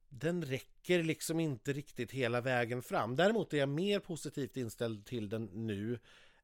den 0.08 0.44
räcker 0.44 1.02
liksom 1.02 1.40
inte 1.40 1.72
riktigt 1.72 2.10
hela 2.12 2.40
vägen 2.40 2.82
fram. 2.82 3.16
Däremot 3.16 3.52
är 3.54 3.58
jag 3.58 3.68
mer 3.68 3.98
positivt 3.98 4.56
inställd 4.56 5.06
till 5.06 5.28
den 5.28 5.44
nu 5.52 5.98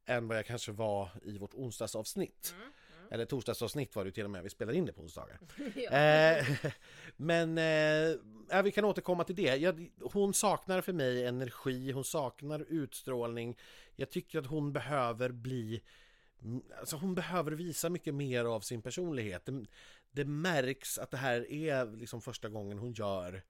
än 0.06 0.28
vad 0.28 0.36
jag 0.38 0.46
kanske 0.46 0.72
var 0.72 1.08
i 1.22 1.38
vårt 1.38 1.54
onsdagsavsnitt. 1.54 2.54
Eller 3.10 3.24
torsdagsavsnitt 3.24 3.96
var 3.96 4.04
det 4.04 4.08
ju 4.08 4.12
till 4.12 4.24
och 4.24 4.30
med, 4.30 4.42
vi 4.42 4.50
spelar 4.50 4.72
in 4.72 4.86
det 4.86 4.92
på 4.92 5.02
onsdagar. 5.02 5.38
Eh, 5.90 6.46
men 7.20 7.58
eh, 7.58 8.62
vi 8.62 8.72
kan 8.72 8.84
återkomma 8.84 9.24
till 9.24 9.36
det. 9.36 9.56
Jag, 9.56 9.90
hon 10.00 10.34
saknar 10.34 10.80
för 10.80 10.92
mig 10.92 11.26
energi, 11.26 11.92
hon 11.92 12.04
saknar 12.04 12.60
utstrålning. 12.68 13.56
Jag 13.96 14.10
tycker 14.10 14.38
att 14.38 14.46
hon 14.46 14.72
behöver 14.72 15.30
bli... 15.30 15.82
Alltså 16.78 16.96
hon 16.96 17.14
behöver 17.14 17.52
visa 17.52 17.90
mycket 17.90 18.14
mer 18.14 18.44
av 18.44 18.60
sin 18.60 18.82
personlighet. 18.82 19.46
Det, 19.46 19.66
det 20.10 20.24
märks 20.24 20.98
att 20.98 21.10
det 21.10 21.16
här 21.16 21.52
är 21.52 21.96
liksom 21.96 22.20
första 22.20 22.48
gången 22.48 22.78
hon 22.78 22.92
gör 22.92 23.42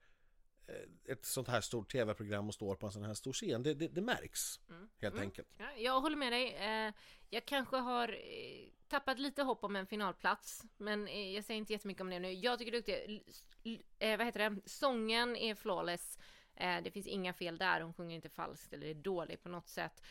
eh, 0.67 1.11
ett 1.11 1.25
sånt 1.25 1.47
här 1.47 1.61
stort 1.61 1.91
tv-program 1.91 2.47
och 2.47 2.53
står 2.53 2.75
på 2.75 2.85
en 2.85 2.91
sån 2.91 3.03
här 3.03 3.13
stor 3.13 3.33
scen. 3.33 3.63
Det, 3.63 3.73
det, 3.73 3.87
det 3.87 4.01
märks 4.01 4.59
helt 5.01 5.19
enkelt. 5.19 5.47
Ja, 5.57 5.71
jag 5.77 6.01
håller 6.01 6.17
med 6.17 6.33
dig. 6.33 6.53
Eh, 6.53 6.93
jag 7.29 7.45
kanske 7.45 7.77
har 7.77 8.09
eh, 8.09 8.69
tappat 8.89 9.19
lite 9.19 9.43
hopp 9.43 9.63
om 9.63 9.75
en 9.75 9.87
finalplats, 9.87 10.63
men 10.77 11.07
eh, 11.07 11.33
jag 11.35 11.43
säger 11.43 11.57
inte 11.57 11.73
jättemycket 11.73 12.01
om 12.01 12.09
det 12.09 12.19
nu. 12.19 12.31
Jag 12.33 12.59
tycker 12.59 12.71
du 12.71 12.77
är 12.77 12.81
duktig. 12.81 13.85
eh, 13.99 14.17
vad 14.17 14.25
heter 14.25 14.49
det? 14.49 14.61
Sången 14.65 15.35
är 15.35 15.55
flawless. 15.55 16.17
Eh, 16.55 16.77
det 16.83 16.91
finns 16.91 17.07
inga 17.07 17.33
fel 17.33 17.57
där. 17.57 17.81
Hon 17.81 17.93
sjunger 17.93 18.15
inte 18.15 18.29
falskt 18.29 18.73
eller 18.73 18.87
är 18.87 18.93
dålig 18.93 19.43
på 19.43 19.49
något 19.49 19.67
sätt. 19.67 20.03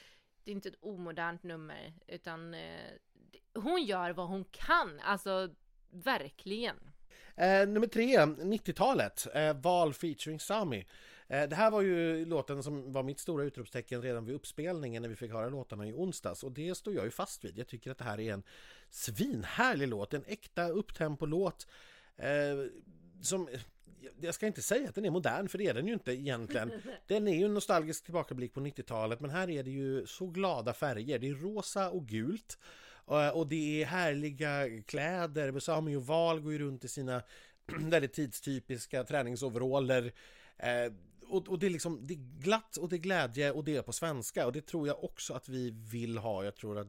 Det 0.45 0.51
är 0.51 0.55
inte 0.55 0.69
ett 0.69 0.79
omodernt 0.83 1.43
nummer, 1.43 1.95
utan 2.07 2.55
eh, 2.55 2.91
hon 3.55 3.83
gör 3.83 4.11
vad 4.11 4.27
hon 4.29 4.45
kan. 4.45 5.01
Alltså, 5.01 5.49
verkligen. 5.91 6.77
Eh, 7.37 7.69
nummer 7.69 7.87
tre, 7.87 8.19
90-talet. 8.19 9.27
Eh, 9.35 9.57
Val 9.57 9.95
featuring 9.95 10.41
Sami. 10.41 10.87
Eh, 11.29 11.49
det 11.49 11.57
här 11.57 11.71
var 11.71 11.83
ju 11.83 12.25
låten 12.25 12.63
som 12.63 12.93
var 12.93 13.03
mitt 13.03 13.21
stora 13.21 13.45
utropstecken 13.45 14.03
redan 14.03 14.25
vid 14.25 14.35
uppspelningen 14.35 15.03
när 15.03 15.09
vi 15.09 15.17
fick 15.17 15.33
höra 15.33 15.49
låtarna 15.49 15.87
i 15.87 15.93
onsdags 15.93 16.45
och 16.45 16.53
det 16.53 16.75
står 16.75 16.95
jag 16.95 17.05
ju 17.05 17.11
fast 17.11 17.45
vid. 17.45 17.59
Jag 17.59 17.67
tycker 17.69 17.91
att 17.91 17.99
det 17.99 18.05
här 18.05 18.21
är 18.21 18.33
en 18.33 18.43
svinhärlig 18.91 19.89
låt, 19.89 20.15
en 20.15 20.25
äkta 20.27 20.69
upptempo-låt 20.69 21.67
eh, 22.17 22.29
som 23.23 23.49
jag 24.21 24.35
ska 24.35 24.47
inte 24.47 24.63
säga 24.63 24.89
att 24.89 24.95
den 24.95 25.05
är 25.05 25.11
modern, 25.11 25.49
för 25.49 25.59
det 25.59 25.67
är 25.67 25.75
den 25.75 25.87
ju 25.87 25.93
inte 25.93 26.13
egentligen. 26.13 26.73
Den 27.07 27.29
är 27.29 27.35
ju 27.35 27.45
en 27.45 27.55
nostalgisk 27.55 28.05
tillbakablick 28.05 28.55
på 28.55 28.61
90-talet, 28.61 29.21
men 29.21 29.31
här 29.31 29.51
är 29.51 29.63
det 29.63 29.71
ju 29.71 30.07
så 30.07 30.27
glada 30.27 30.73
färger. 30.73 31.19
Det 31.19 31.29
är 31.29 31.35
rosa 31.35 31.91
och 31.91 32.07
gult. 32.07 32.59
Eh, 33.11 33.29
Och 33.29 33.47
det 33.47 33.83
är 33.83 33.87
härliga 33.87 34.83
kläder. 34.87 35.59
Sami 35.61 35.97
och 35.97 36.07
Val 36.07 36.41
går 36.41 36.53
ju 36.53 36.59
runt 36.59 36.85
i 36.85 36.89
sina 36.89 37.23
väldigt 37.67 38.13
tidstypiska 38.13 39.05
träningsoveraller. 39.05 40.13
Och, 41.29 41.49
och 41.49 41.59
det 41.59 41.67
är 41.67 41.71
liksom 41.71 42.07
det 42.07 42.15
är 42.15 42.41
glatt 42.41 42.77
och 42.77 42.89
det 42.89 42.97
är 42.97 42.99
glädje 42.99 43.51
och 43.51 43.65
det 43.65 43.77
är 43.77 43.83
på 43.83 43.93
svenska. 43.93 44.47
Och 44.47 44.53
det 44.53 44.67
tror 44.67 44.87
jag 44.87 45.05
också 45.05 45.35
att 45.35 45.49
vi 45.49 45.71
vill 45.71 46.19
ha. 46.19 46.45
Jag 46.45 46.57
tror 46.57 46.79
att 46.79 46.89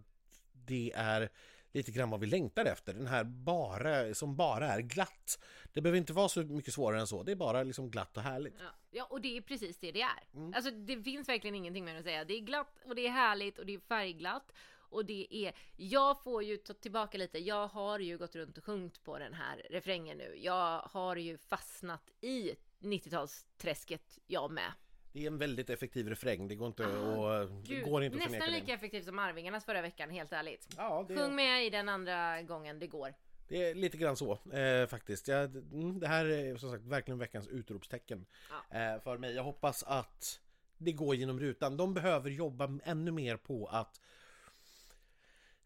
det 0.54 0.92
är 0.96 1.30
lite 1.72 1.92
grann 1.92 2.10
vad 2.10 2.20
vi 2.20 2.28
längtar 2.28 2.66
efter. 2.66 2.94
Den 2.94 3.08
här 3.08 3.24
bara, 3.24 4.14
som 4.14 4.36
bara 4.36 4.68
är 4.68 4.82
glatt. 4.82 5.40
Det 5.74 5.82
behöver 5.82 5.98
inte 5.98 6.14
vara 6.14 6.30
så 6.30 6.44
mycket 6.44 6.74
svårare 6.74 7.00
än 7.00 7.08
så. 7.08 7.24
Det 7.24 7.32
är 7.32 7.36
bara 7.36 7.64
liksom 7.64 7.92
glatt 7.92 8.18
och 8.18 8.24
härligt. 8.24 8.56
Ja, 8.60 8.70
ja 8.92 9.08
och 9.10 9.22
det 9.22 9.38
är 9.38 9.42
precis 9.42 9.78
det 9.78 9.92
det 9.92 10.02
är. 10.02 10.24
Mm. 10.34 10.54
Alltså 10.54 10.72
det 10.72 11.04
finns 11.04 11.30
verkligen 11.30 11.56
ingenting 11.56 11.86
mer 11.86 11.96
att 11.96 12.04
säga. 12.04 12.26
Det 12.26 12.34
är 12.34 12.40
glatt 12.40 12.80
och 12.86 12.96
det 12.96 13.08
är 13.08 13.12
härligt 13.12 13.60
och 13.60 13.66
det 13.66 13.74
är 13.74 13.80
färgglatt. 13.80 14.52
Och 14.92 15.06
det 15.06 15.28
är, 15.36 15.54
jag 15.76 16.24
får 16.24 16.44
ju 16.44 16.58
ta 16.58 16.74
tillbaka 16.74 17.18
lite, 17.18 17.40
jag 17.40 17.68
har 17.68 18.00
ju 18.00 18.18
gått 18.18 18.36
runt 18.36 18.58
och 18.58 18.66
sjungit 18.66 19.04
på 19.04 19.20
den 19.20 19.34
här 19.34 19.68
refrängen 19.70 20.18
nu. 20.18 20.36
Jag 20.38 20.80
har 20.80 21.16
ju 21.16 21.38
fastnat 21.38 22.12
i 22.22 22.56
90-talsträsket 22.80 24.20
jag 24.28 24.52
med. 24.52 24.72
Det 25.12 25.24
är 25.24 25.28
en 25.28 25.38
väldigt 25.38 25.70
effektiv 25.70 26.10
refräng. 26.10 26.48
Det 26.48 26.56
går 26.56 26.68
inte, 26.68 26.86
Ah, 26.86 27.42
att, 27.42 27.66
det 27.66 27.80
går 27.80 28.04
inte 28.04 28.18
att 28.26 28.32
nästan 28.32 28.52
lika 28.52 28.66
det. 28.66 28.72
effektivt 28.74 29.06
som 29.06 29.20
Arvingarnas 29.20 29.66
förra 29.66 29.82
veckan, 29.82 30.10
helt 30.10 30.32
ärligt. 30.32 30.68
Ja, 30.78 31.06
det, 31.08 31.16
Sjung 31.18 31.36
med 31.36 31.66
i 31.66 31.70
den 31.70 31.90
andra 31.90 32.42
gången, 32.42 32.80
det 32.80 32.88
går. 32.88 33.14
Det 33.48 33.70
är 33.70 33.76
lite 33.76 33.98
grann 33.98 34.16
så 34.18 34.32
eh, 34.54 34.88
faktiskt. 34.88 35.28
Jag, 35.28 35.56
mm, 35.56 36.00
det 36.00 36.08
här 36.08 36.26
är 36.26 36.58
som 36.58 36.72
sagt 36.72 36.84
verkligen 36.84 37.20
veckans 37.20 37.48
utropstecken 37.48 38.26
eh, 38.72 39.02
för 39.04 39.18
mig. 39.18 39.34
Jag 39.36 39.44
hoppas 39.44 39.84
att 39.84 40.40
det 40.78 40.92
går 40.92 41.16
genom 41.16 41.40
rutan. 41.40 41.78
De 41.78 41.94
behöver 41.94 42.30
jobba 42.30 42.80
ännu 42.84 43.12
mer 43.12 43.38
på 43.38 43.68
att 43.68 44.02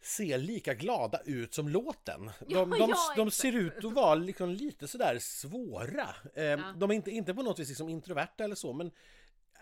se 0.05 0.37
lika 0.37 0.73
glada 0.73 1.19
ut 1.25 1.53
som 1.53 1.69
låten. 1.69 2.25
De, 2.25 2.31
Ja, 2.47 2.65
de, 2.65 2.75
ja, 2.79 2.87
de 3.15 3.27
exakt. 3.27 3.33
ser 3.41 3.55
ut 3.55 3.85
att 3.85 3.93
vara 3.93 4.15
liksom 4.15 4.49
lite 4.49 4.87
sådär 4.87 5.17
svåra. 5.19 6.07
Eh, 6.35 6.73
De 6.77 6.91
är 6.91 6.93
inte, 6.95 7.11
inte 7.11 7.33
på 7.33 7.43
något 7.43 7.59
vis 7.59 7.69
liksom 7.69 7.89
introverta 7.89 8.43
eller 8.43 8.55
så 8.55 8.73
men 8.73 8.91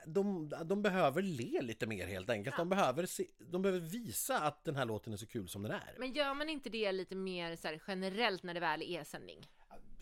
de, 0.06 0.52
de 0.66 0.82
behöver 0.82 1.22
le 1.22 1.62
lite 1.62 1.88
mer 1.88 2.08
helt 2.08 2.30
enkelt. 2.30 2.58
De, 2.58 2.70
behöver 2.70 3.06
se, 3.06 3.26
de 3.40 3.62
behöver 3.62 3.80
visa 3.88 4.40
att 4.40 4.64
den 4.64 4.76
här 4.76 4.86
låten 4.86 5.14
är 5.14 5.18
så 5.18 5.26
kul 5.28 5.48
som 5.50 5.64
den 5.64 5.72
är. 5.72 5.96
Men 6.00 6.14
gör 6.14 6.34
man 6.34 6.50
inte 6.50 6.70
det 6.70 6.92
lite 6.92 7.16
mer 7.16 7.56
så 7.56 7.68
generellt 7.88 8.44
när 8.44 8.54
det 8.54 8.60
väl 8.60 8.82
är 8.82 9.04
sändning? 9.04 9.48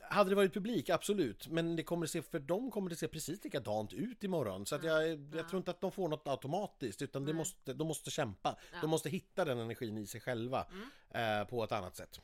Hade 0.10 0.30
det 0.30 0.36
varit 0.36 0.54
publik, 0.54 0.90
absolut. 0.90 1.48
Men 1.48 1.76
det 1.76 1.84
kommer 1.84 2.06
se, 2.06 2.22
för 2.22 2.40
dem 2.40 2.72
kommer 2.72 2.90
det 2.90 2.96
se 2.96 3.08
precis 3.08 3.44
likadant 3.44 3.94
ut 3.94 4.24
imorgon. 4.24 4.66
Så 4.66 4.76
att 4.76 4.84
jag, 4.84 5.10
jag 5.36 5.50
tror 5.50 5.58
inte 5.58 5.72
att 5.72 5.82
de 5.82 5.92
får 5.92 6.08
något 6.08 6.28
automatiskt, 6.28 7.02
utan 7.02 7.26
det 7.26 7.34
måste, 7.34 7.74
de 7.74 7.88
måste 7.88 8.12
kämpa. 8.12 8.56
De 8.82 8.90
måste 8.90 9.10
hitta 9.10 9.46
den 9.46 9.60
energin 9.60 9.98
i 9.98 10.08
sig 10.08 10.22
själva 10.22 10.68
eh, 11.10 11.44
på 11.50 11.64
ett 11.64 11.72
annat 11.72 11.96
sätt. 11.96 12.22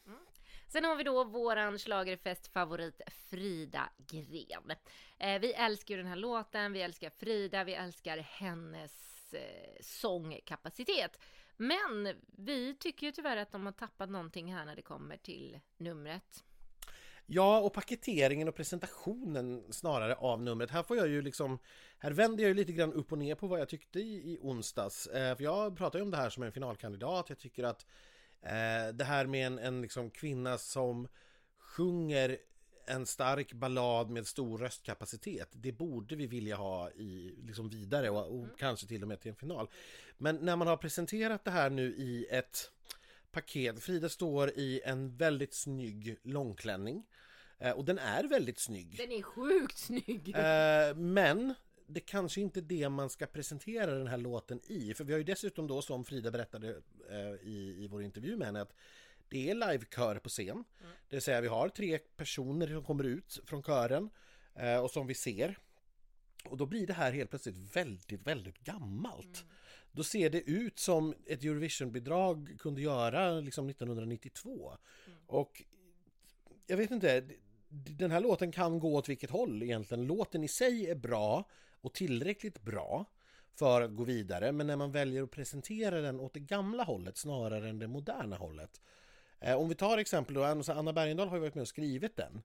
Sen 0.68 0.84
har 0.84 0.96
vi 0.96 1.04
då 1.04 1.24
våran 1.24 1.78
schlagerfest-favorit 1.78 3.02
Frida 3.30 3.90
Gren. 3.98 4.72
Eh, 5.18 5.40
vi 5.40 5.54
älskar 5.54 5.96
ju 5.96 6.02
den 6.02 6.10
här 6.10 6.16
låten, 6.16 6.74
vi 6.74 6.82
älskar 6.82 7.10
Frida, 7.10 7.64
vi 7.64 7.74
älskar 7.74 8.18
hennes 8.18 9.34
eh, 9.34 9.78
sångkapacitet. 9.82 11.20
Men 11.58 12.16
vi 12.28 12.76
tycker 12.80 13.06
ju 13.06 13.12
tyvärr 13.12 13.38
att 13.38 13.52
de 13.52 13.66
har 13.66 13.74
tappat 13.74 14.10
någonting 14.10 14.54
här 14.54 14.66
när 14.66 14.76
det 14.76 14.82
kommer 14.82 15.18
till 15.18 15.60
numret. 15.78 16.44
Ja, 17.28 17.60
och 17.60 17.74
paketeringen 17.74 18.48
och 18.48 18.56
presentationen 18.56 19.64
snarare 19.70 20.16
av 20.16 20.42
numret. 20.42 20.72
Här 20.72 20.84
får 20.84 20.98
jag 20.98 21.08
ju 21.08 21.22
liksom... 21.22 21.60
Här 21.98 22.12
vänder 22.12 22.44
jag 22.44 22.48
ju 22.48 22.54
lite 22.54 22.72
grann 22.72 22.94
upp 22.94 23.12
och 23.12 23.18
ner 23.18 23.36
på 23.36 23.48
vad 23.48 23.60
jag 23.60 23.70
tyckte 23.70 24.00
i, 24.00 24.34
i 24.34 24.38
onsdags. 24.42 25.08
Eh, 25.08 25.36
för 25.36 25.44
jag 25.44 25.78
pratar 25.78 26.00
ju 26.00 26.04
om 26.04 26.12
det 26.12 26.18
här 26.18 26.30
som 26.30 26.44
en 26.44 26.52
finalkandidat. 26.52 27.30
Jag 27.30 27.38
tycker 27.38 27.64
att 27.64 27.86
eh, 28.42 28.94
det 28.94 29.04
här 29.04 29.26
med 29.26 29.48
en, 29.48 29.60
en 29.60 29.82
liksom 29.82 30.10
kvinna 30.10 30.58
som 30.58 31.08
sjunger 31.60 32.38
en 32.88 33.06
stark 33.06 33.54
ballad 33.54 34.10
med 34.10 34.28
stor 34.28 34.58
röstkapacitet. 34.58 35.50
Det 35.52 35.72
borde 35.72 36.16
vi 36.16 36.28
vilja 36.28 36.56
ha 36.56 36.92
i, 36.92 37.36
liksom 37.44 37.70
vidare 37.70 38.10
och, 38.10 38.28
och 38.28 38.44
mm. 38.44 38.56
kanske 38.58 38.88
till 38.88 39.02
och 39.02 39.08
med 39.08 39.20
till 39.20 39.30
en 39.30 39.36
final. 39.36 39.70
Men 40.18 40.36
när 40.36 40.56
man 40.56 40.68
har 40.68 40.78
presenterat 40.78 41.46
det 41.46 41.52
här 41.52 41.70
nu 41.70 41.96
i 41.96 42.28
ett 42.30 42.72
paket. 43.36 43.84
Frida 43.84 44.10
står 44.10 44.50
i 44.50 44.82
en 44.86 45.18
väldigt 45.18 45.54
snygg 45.54 46.18
långklänning. 46.24 47.04
Eh, 47.60 47.72
och 47.72 47.86
den 47.86 48.00
är 48.00 48.24
väldigt 48.24 48.60
snygg. 48.60 48.98
Den 48.98 49.12
är 49.12 49.22
sjukt 49.22 49.78
snygg! 49.78 50.36
Eh, 50.36 50.96
men 50.96 51.54
det 51.88 52.00
kanske 52.00 52.42
inte 52.42 52.60
är 52.60 52.62
det 52.62 52.90
man 52.90 53.10
ska 53.10 53.26
presentera 53.26 53.92
den 53.92 54.08
här 54.08 54.18
låten 54.18 54.60
i. 54.68 54.94
För 54.94 55.04
vi 55.04 55.14
har 55.14 55.18
ju 55.18 55.24
dessutom 55.24 55.68
då, 55.68 55.82
som 55.82 56.06
Frida 56.06 56.32
berättade 56.32 56.82
eh, 57.10 57.48
i, 57.48 57.76
i 57.80 57.88
vår 57.88 58.04
intervju 58.04 58.38
med 58.38 58.48
henne, 58.48 58.62
att 58.62 58.74
det 59.30 59.50
är 59.50 59.56
livekör 59.56 60.16
på 60.20 60.30
scen. 60.30 60.50
Mm. 60.50 60.66
Det 61.10 61.16
vill 61.16 61.22
säga 61.22 61.42
vi 61.42 61.48
har 61.48 61.70
tre 61.70 61.98
personer 61.98 62.68
som 62.68 62.84
kommer 62.84 63.04
ut 63.04 63.40
från 63.46 63.64
kören 63.64 64.10
och 64.84 64.92
som 64.92 65.08
vi 65.08 65.14
ser. 65.14 65.58
Och 66.46 66.58
då 66.58 66.66
blir 66.66 66.88
det 66.88 66.94
här 66.94 67.12
helt 67.12 67.30
plötsligt 67.30 67.76
väldigt, 67.76 68.28
väldigt 68.28 68.60
gammalt. 68.60 69.44
Mm. 69.44 69.56
Då 69.96 70.04
ser 70.04 70.30
det 70.30 70.42
ut 70.42 70.80
som 70.80 71.14
ett 71.26 71.44
Eurovision-bidrag 71.44 72.56
kunde 72.60 72.82
göra 72.82 73.40
liksom 73.40 73.70
1992. 73.70 74.74
Mm. 75.08 75.20
Och 75.28 75.64
jag 76.68 76.78
vet 76.78 76.92
inte, 76.92 77.24
den 77.70 78.12
här 78.12 78.22
låten 78.22 78.52
kan 78.52 78.80
gå 78.80 78.96
åt 78.96 79.10
vilket 79.10 79.30
håll 79.30 79.64
egentligen. 79.64 80.08
Låten 80.08 80.44
i 80.44 80.48
sig 80.48 80.90
är 80.90 80.96
bra 80.96 81.50
och 81.82 81.94
tillräckligt 81.94 82.62
bra 82.62 83.06
för 83.56 83.82
att 83.82 83.96
gå 83.96 84.04
vidare, 84.04 84.52
men 84.52 84.68
när 84.68 84.76
man 84.76 84.92
väljer 84.92 85.24
att 85.24 85.32
presentera 85.32 86.02
den 86.02 86.20
åt 86.20 86.34
det 86.34 86.40
gamla 86.40 86.84
hållet 86.84 87.18
snarare 87.18 87.70
än 87.70 87.80
det 87.80 87.88
moderna 87.88 88.36
hållet. 88.36 88.82
Eh, 89.40 89.56
om 89.56 89.70
vi 89.70 89.76
tar 89.76 89.98
exempel 89.98 90.36
då, 90.36 90.44
Anna 90.44 90.94
Bergendahl 90.94 91.28
har 91.28 91.36
ju 91.36 91.42
varit 91.42 91.56
med 91.56 91.62
och 91.62 91.68
skrivit 91.68 92.16
den. 92.16 92.42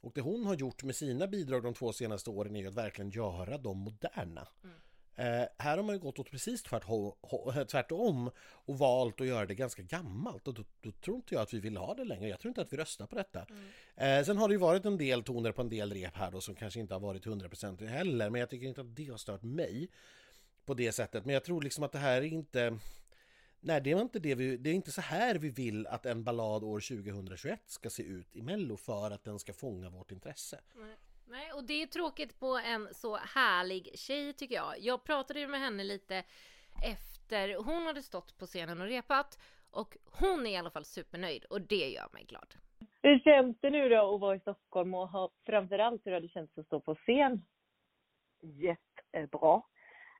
Och 0.00 0.12
det 0.14 0.20
hon 0.20 0.46
har 0.46 0.54
gjort 0.54 0.82
med 0.82 0.96
sina 0.96 1.26
bidrag 1.26 1.62
de 1.62 1.74
två 1.74 1.92
senaste 1.92 2.30
åren 2.30 2.56
är 2.56 2.60
ju 2.60 2.68
att 2.68 2.74
verkligen 2.74 3.10
göra 3.10 3.58
dem 3.58 3.78
moderna. 3.78 4.48
Mm. 4.64 4.76
Eh, 5.16 5.44
här 5.58 5.76
har 5.76 5.82
man 5.82 5.94
ju 5.94 6.00
gått 6.00 6.18
åt 6.18 6.30
precis 6.30 6.62
tvärtom 6.62 8.30
och 8.40 8.78
valt 8.78 9.20
att 9.20 9.26
göra 9.26 9.46
det 9.46 9.54
ganska 9.54 9.82
gammalt 9.82 10.48
och 10.48 10.54
då, 10.54 10.64
då, 10.80 10.92
tror 10.92 11.16
inte 11.16 11.34
jag 11.34 11.42
att 11.42 11.54
vi 11.54 11.60
vill 11.60 11.76
ha 11.76 11.94
det 11.94 12.04
längre. 12.04 12.28
Jag 12.28 12.40
tror 12.40 12.50
inte 12.50 12.60
att 12.60 12.72
vi 12.72 12.76
röstar 12.76 13.06
på 13.06 13.16
detta. 13.16 13.46
Mm. 13.50 14.18
Eh, 14.20 14.24
sen 14.24 14.36
har 14.36 14.48
det 14.48 14.54
ju 14.54 14.58
varit 14.58 14.84
en 14.84 14.98
del 14.98 15.22
toner 15.22 15.52
på 15.52 15.62
en 15.62 15.68
del 15.68 15.92
rep 15.92 16.16
här 16.16 16.30
då 16.30 16.40
som 16.40 16.54
kanske 16.54 16.80
inte 16.80 16.94
har 16.94 17.00
varit 17.00 17.24
hundraprocentiga 17.24 17.88
heller 17.88 18.30
men 18.30 18.40
jag 18.40 18.50
tycker 18.50 18.66
inte 18.66 18.80
att 18.80 18.96
det 18.96 19.08
har 19.08 19.16
stört 19.16 19.42
mig 19.42 19.88
på 20.64 20.74
det 20.74 20.92
sättet. 20.92 21.24
Men 21.24 21.34
jag 21.34 21.44
tror 21.44 21.62
liksom 21.62 21.84
att 21.84 21.92
det 21.92 21.98
här 21.98 22.16
är 22.16 22.26
inte 22.26 22.78
Nej, 23.62 23.80
det 23.80 23.92
är 23.92 24.00
inte 24.00 24.18
det 24.18 24.34
vi, 24.34 24.56
det 24.56 24.70
är 24.70 24.74
inte 24.74 24.92
så 24.92 25.00
här 25.00 25.34
vi 25.34 25.48
vill 25.48 25.86
att 25.86 26.06
en 26.06 26.24
ballad 26.24 26.64
år 26.64 26.80
2021 26.80 27.60
ska 27.66 27.90
se 27.90 28.02
ut 28.02 28.36
i 28.36 28.42
Mello 28.42 28.76
för 28.76 29.10
att 29.10 29.24
den 29.24 29.38
ska 29.38 29.52
fånga 29.52 29.90
vårt 29.90 30.12
intresse. 30.12 30.60
Nej. 30.76 30.96
Nej, 31.30 31.52
och 31.52 31.64
det 31.64 31.82
är 31.82 31.86
tråkigt 31.86 32.40
på 32.40 32.60
en 32.64 32.94
så 32.94 33.16
härlig 33.16 33.98
tjej 33.98 34.32
tycker 34.32 34.54
jag. 34.54 34.78
Jag 34.78 35.04
pratade 35.04 35.40
ju 35.40 35.48
med 35.48 35.60
henne 35.60 35.84
lite 35.84 36.24
efter 36.84 37.56
hon 37.56 37.86
hade 37.86 38.02
stått 38.02 38.38
på 38.38 38.46
scenen 38.46 38.80
och 38.80 38.86
repat 38.86 39.38
och 39.70 39.96
hon 40.20 40.46
är 40.46 40.50
i 40.50 40.56
alla 40.56 40.70
fall 40.70 40.84
supernöjd 40.84 41.44
och 41.44 41.60
det 41.60 41.88
gör 41.90 42.08
mig 42.12 42.24
glad. 42.24 42.54
Hur 43.02 43.18
känns 43.18 43.56
det 43.60 43.70
nu 43.70 43.88
då 43.88 44.14
att 44.14 44.20
vara 44.20 44.36
i 44.36 44.40
Stockholm 44.40 44.94
och 44.94 45.08
ha, 45.08 45.30
framförallt 45.46 46.06
hur 46.06 46.12
har 46.12 46.20
det 46.20 46.28
känts 46.28 46.58
att 46.58 46.66
stå 46.66 46.80
på 46.80 46.94
scen? 46.94 47.42
Jättebra. 48.40 49.62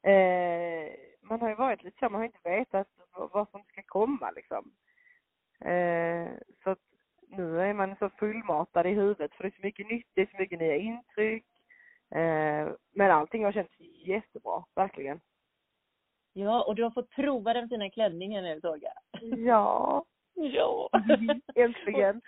Eh, 0.02 0.90
man 1.20 1.40
har 1.40 1.48
ju 1.48 1.54
varit 1.54 1.82
lite 1.82 1.98
så, 1.98 2.10
man 2.10 2.20
har 2.20 2.26
inte 2.26 2.48
vetat 2.50 2.88
vad 3.12 3.50
som 3.50 3.64
ska 3.64 3.82
komma 3.86 4.30
liksom. 4.30 4.72
Eh, 5.60 6.28
så 6.64 6.70
att 6.70 6.78
nu 7.28 7.60
är 7.60 7.74
man 7.74 7.96
fullmatad 8.60 8.86
i 8.86 8.94
huvudet 8.94 9.34
för 9.34 9.42
det 9.42 9.48
är 9.48 9.60
så 9.60 9.66
mycket 9.66 9.90
nytt, 9.90 10.06
det 10.14 10.22
är 10.22 10.26
så 10.26 10.36
mycket 10.38 10.58
nya 10.58 10.76
intryck. 10.76 11.44
Eh, 12.10 12.68
men 12.94 13.10
allting 13.10 13.44
har 13.44 13.52
känts 13.52 13.80
jättebra, 14.06 14.64
verkligen. 14.74 15.20
Ja, 16.32 16.62
och 16.62 16.74
du 16.74 16.82
har 16.82 16.90
fått 16.90 17.10
prova 17.10 17.52
den 17.52 17.68
fina 17.68 17.90
klänningen 17.90 18.44
nu 18.44 18.60
jag. 18.62 18.92
Ja. 19.38 20.04
Ja. 20.34 20.88
Äntligen. 21.54 22.20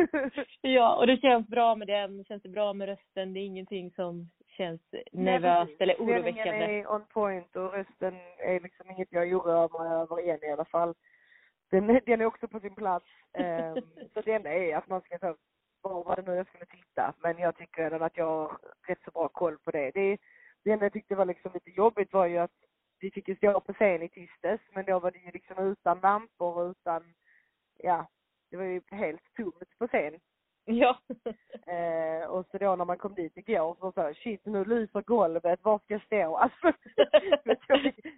ja, 0.60 0.96
och 0.96 1.06
det 1.06 1.16
känns 1.16 1.46
bra 1.48 1.74
med 1.74 1.88
den, 1.88 2.24
känns 2.24 2.42
det 2.42 2.48
bra 2.48 2.72
med 2.72 2.88
rösten, 2.88 3.34
det 3.34 3.40
är 3.40 3.46
ingenting 3.46 3.90
som 3.90 4.30
känns 4.48 4.80
nervöst 5.12 5.80
eller 5.80 5.94
oroväckande. 5.94 6.42
Klänningen 6.42 6.80
är 6.80 6.92
on 6.92 7.06
point 7.06 7.56
och 7.56 7.72
rösten 7.72 8.14
är 8.38 8.60
liksom 8.60 8.90
inget 8.90 9.12
jag 9.12 9.32
oroar 9.32 9.78
mig 9.78 10.02
över 10.02 10.34
än 10.34 10.44
i 10.44 10.52
alla 10.52 10.64
fall 10.64 10.94
den, 11.70 12.00
den 12.06 12.20
är 12.20 12.24
också 12.24 12.48
på 12.48 12.60
sin 12.60 12.74
plats. 12.74 13.06
Um, 13.38 14.08
så 14.14 14.20
det 14.20 14.32
enda 14.32 14.52
är 14.52 14.76
att 14.76 14.88
man 14.88 15.00
ska 15.00 15.18
ta, 15.18 15.36
var 15.88 16.04
var 16.04 16.16
det 16.16 16.22
nu 16.22 16.36
jag 16.36 16.46
skulle 16.46 16.66
titta? 16.66 17.14
Men 17.22 17.38
jag 17.38 17.56
tycker 17.56 17.90
ändå 17.90 18.04
att 18.04 18.16
jag 18.16 18.26
har 18.26 18.58
rätt 18.86 18.98
så 19.04 19.10
bra 19.10 19.28
koll 19.28 19.58
på 19.58 19.70
det. 19.70 19.90
Det, 19.90 20.18
det 20.64 20.70
enda 20.70 20.84
jag 20.84 20.92
tyckte 20.92 21.14
var 21.14 21.24
liksom 21.24 21.50
lite 21.54 21.70
jobbigt 21.70 22.12
var 22.12 22.26
ju 22.26 22.38
att 22.38 22.56
vi 23.00 23.10
fick 23.10 23.28
ju 23.28 23.36
stå 23.36 23.60
på 23.60 23.72
scen 23.72 24.02
i 24.02 24.08
tisdags, 24.08 24.62
men 24.74 24.84
då 24.84 24.98
var 24.98 25.10
det 25.10 25.18
ju 25.18 25.30
liksom 25.30 25.58
utan 25.58 26.00
lampor 26.00 26.58
och 26.58 26.70
utan, 26.70 27.14
ja, 27.78 28.08
det 28.50 28.56
var 28.56 28.64
ju 28.64 28.80
helt 28.90 29.34
tomt 29.36 29.78
på 29.78 29.88
scen. 29.88 30.20
Ja. 30.64 30.98
Eh, 31.66 32.26
och 32.26 32.46
så 32.50 32.58
då 32.58 32.76
när 32.76 32.84
man 32.84 32.98
kom 32.98 33.14
dit 33.14 33.36
igår 33.36 33.76
så 33.80 33.92
sa 33.92 34.14
shit 34.14 34.46
nu 34.46 34.64
lyser 34.64 35.02
golvet, 35.02 35.64
var 35.64 35.78
ska 35.78 35.94
jag 35.94 36.02
stå? 36.02 36.36
Alltså, 36.36 36.72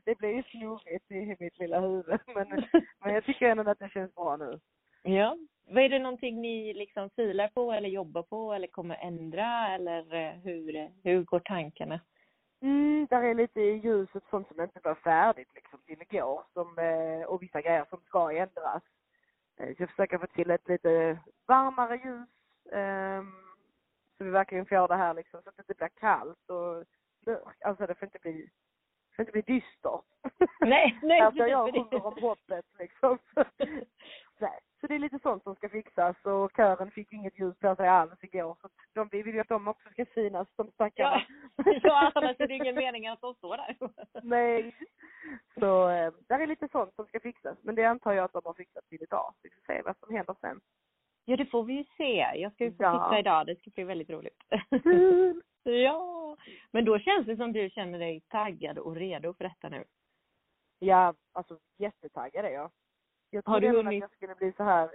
det 0.04 0.18
blev 0.18 0.30
ju 0.30 0.42
snurrigt 0.42 1.10
i 1.10 1.36
mitt 1.40 1.58
lilla 1.58 1.80
huvud. 1.80 2.20
Men, 2.34 2.64
men 3.00 3.14
jag 3.14 3.24
tycker 3.24 3.46
ändå 3.46 3.70
att 3.70 3.78
det 3.78 3.88
känns 3.88 4.14
bra 4.14 4.36
nu. 4.36 4.60
Ja. 5.02 5.36
Vad 5.66 5.84
är 5.84 5.88
det 5.88 5.98
någonting 5.98 6.40
ni 6.40 6.74
liksom 6.74 7.10
filar 7.10 7.48
på 7.48 7.72
eller 7.72 7.88
jobbar 7.88 8.22
på 8.22 8.52
eller 8.52 8.66
kommer 8.66 8.96
ändra 8.96 9.68
eller 9.68 10.14
eh, 10.14 10.32
hur, 10.32 10.90
hur 11.02 11.22
går 11.22 11.40
tankarna? 11.40 12.00
Mm, 12.62 13.06
där 13.10 13.22
är 13.22 13.34
lite 13.34 13.60
i 13.60 13.76
ljuset 13.76 14.22
sånt 14.30 14.48
som 14.48 14.60
inte 14.60 14.80
var 14.84 14.94
färdigt 14.94 15.54
liksom 15.54 15.80
till 15.86 16.02
igår 16.02 16.42
som, 16.52 16.78
eh, 16.78 17.26
och 17.26 17.42
vissa 17.42 17.60
grejer 17.60 17.86
som 17.90 18.00
ska 18.00 18.32
ändras. 18.32 18.82
Eh, 19.60 19.76
så 19.76 19.82
jag 19.82 19.90
försöker 19.90 20.18
få 20.18 20.26
till 20.26 20.50
ett 20.50 20.68
lite 20.68 21.18
varmare 21.46 21.96
ljus 21.96 22.28
Um, 22.72 23.34
så 24.18 24.24
vi 24.24 24.30
verkligen 24.30 24.66
får 24.66 24.88
det 24.88 24.96
här 24.96 25.14
liksom 25.14 25.42
så 25.42 25.48
att 25.48 25.56
det 25.56 25.62
inte 25.62 25.74
blir 25.74 25.88
kallt 25.88 26.50
och 26.50 26.84
alltså 27.64 27.86
det 27.86 27.94
får 27.94 28.06
inte 28.06 28.18
bli 28.18 28.50
det 29.10 29.16
får 29.16 29.22
inte 29.22 29.32
bli 29.32 29.42
dystert. 29.42 30.04
Nej, 30.60 30.98
nej. 31.02 31.20
alltså 31.26 31.46
jag 31.46 31.74
sjunger 31.74 32.06
om 32.06 32.22
hoppet 32.22 32.64
liksom. 32.78 33.18
nej. 34.38 34.60
Så 34.80 34.86
det 34.86 34.94
är 34.94 34.98
lite 34.98 35.18
sånt 35.18 35.42
som 35.42 35.54
ska 35.54 35.68
fixas 35.68 36.16
och 36.24 36.50
kören 36.56 36.90
fick 36.90 37.12
inget 37.12 37.38
ljus 37.38 37.58
på 37.58 37.76
sig 37.76 37.88
alls 37.88 38.24
igår 38.24 38.56
så 38.60 38.68
de, 38.94 39.08
vi 39.12 39.22
vill 39.22 39.34
ju 39.34 39.40
att 39.40 39.48
de 39.48 39.68
också 39.68 39.88
ska 39.90 40.04
synas, 40.14 40.48
de 40.56 40.70
stackarna. 40.70 41.22
Ja, 41.56 41.64
ja 41.82 42.12
annars 42.14 42.40
är 42.40 42.48
det 42.48 42.54
ingen 42.54 42.74
mening 42.74 43.08
att 43.08 43.20
de 43.20 43.34
står 43.34 43.56
där. 43.56 43.76
nej. 44.22 44.76
Så 45.60 45.88
eh, 45.88 46.12
där 46.28 46.40
är 46.40 46.46
lite 46.46 46.68
sånt 46.68 46.94
som 46.94 47.06
ska 47.06 47.20
fixas 47.20 47.58
men 47.62 47.74
det 47.74 47.84
antar 47.84 48.12
jag 48.12 48.24
att 48.24 48.32
de 48.32 48.42
har 48.44 48.54
fixat 48.54 48.88
till 48.88 49.02
idag. 49.02 49.34
Vi 49.42 49.50
får 49.50 49.72
se 49.72 49.82
vad 49.82 49.98
som 49.98 50.14
händer 50.14 50.36
sen. 50.40 50.60
Ja, 51.24 51.36
det 51.36 51.46
får 51.46 51.64
vi 51.64 51.72
ju 51.72 51.84
se. 51.96 52.32
Jag 52.36 52.52
ska 52.52 52.64
ju 52.64 52.70
få 52.70 52.82
ja. 52.82 53.08
titta 53.08 53.18
idag. 53.18 53.46
Det 53.46 53.56
ska 53.56 53.70
bli 53.70 53.84
väldigt 53.84 54.10
roligt. 54.10 54.42
ja. 55.62 56.36
Men 56.70 56.84
då 56.84 56.98
känns 56.98 57.26
det 57.26 57.36
som 57.36 57.52
du 57.52 57.70
känner 57.70 57.98
dig 57.98 58.20
taggad 58.28 58.78
och 58.78 58.96
redo 58.96 59.34
för 59.34 59.44
detta 59.44 59.68
nu. 59.68 59.84
Ja, 60.78 61.14
alltså 61.32 61.58
jättetaggad 61.78 62.44
är 62.44 62.50
jag. 62.50 62.70
Jag 63.36 63.44
trodde 63.44 63.68
hunnit... 63.68 63.86
att 64.04 64.10
jag 64.10 64.16
skulle 64.16 64.34
bli 64.34 64.52
så 64.56 64.62
här 64.62 64.90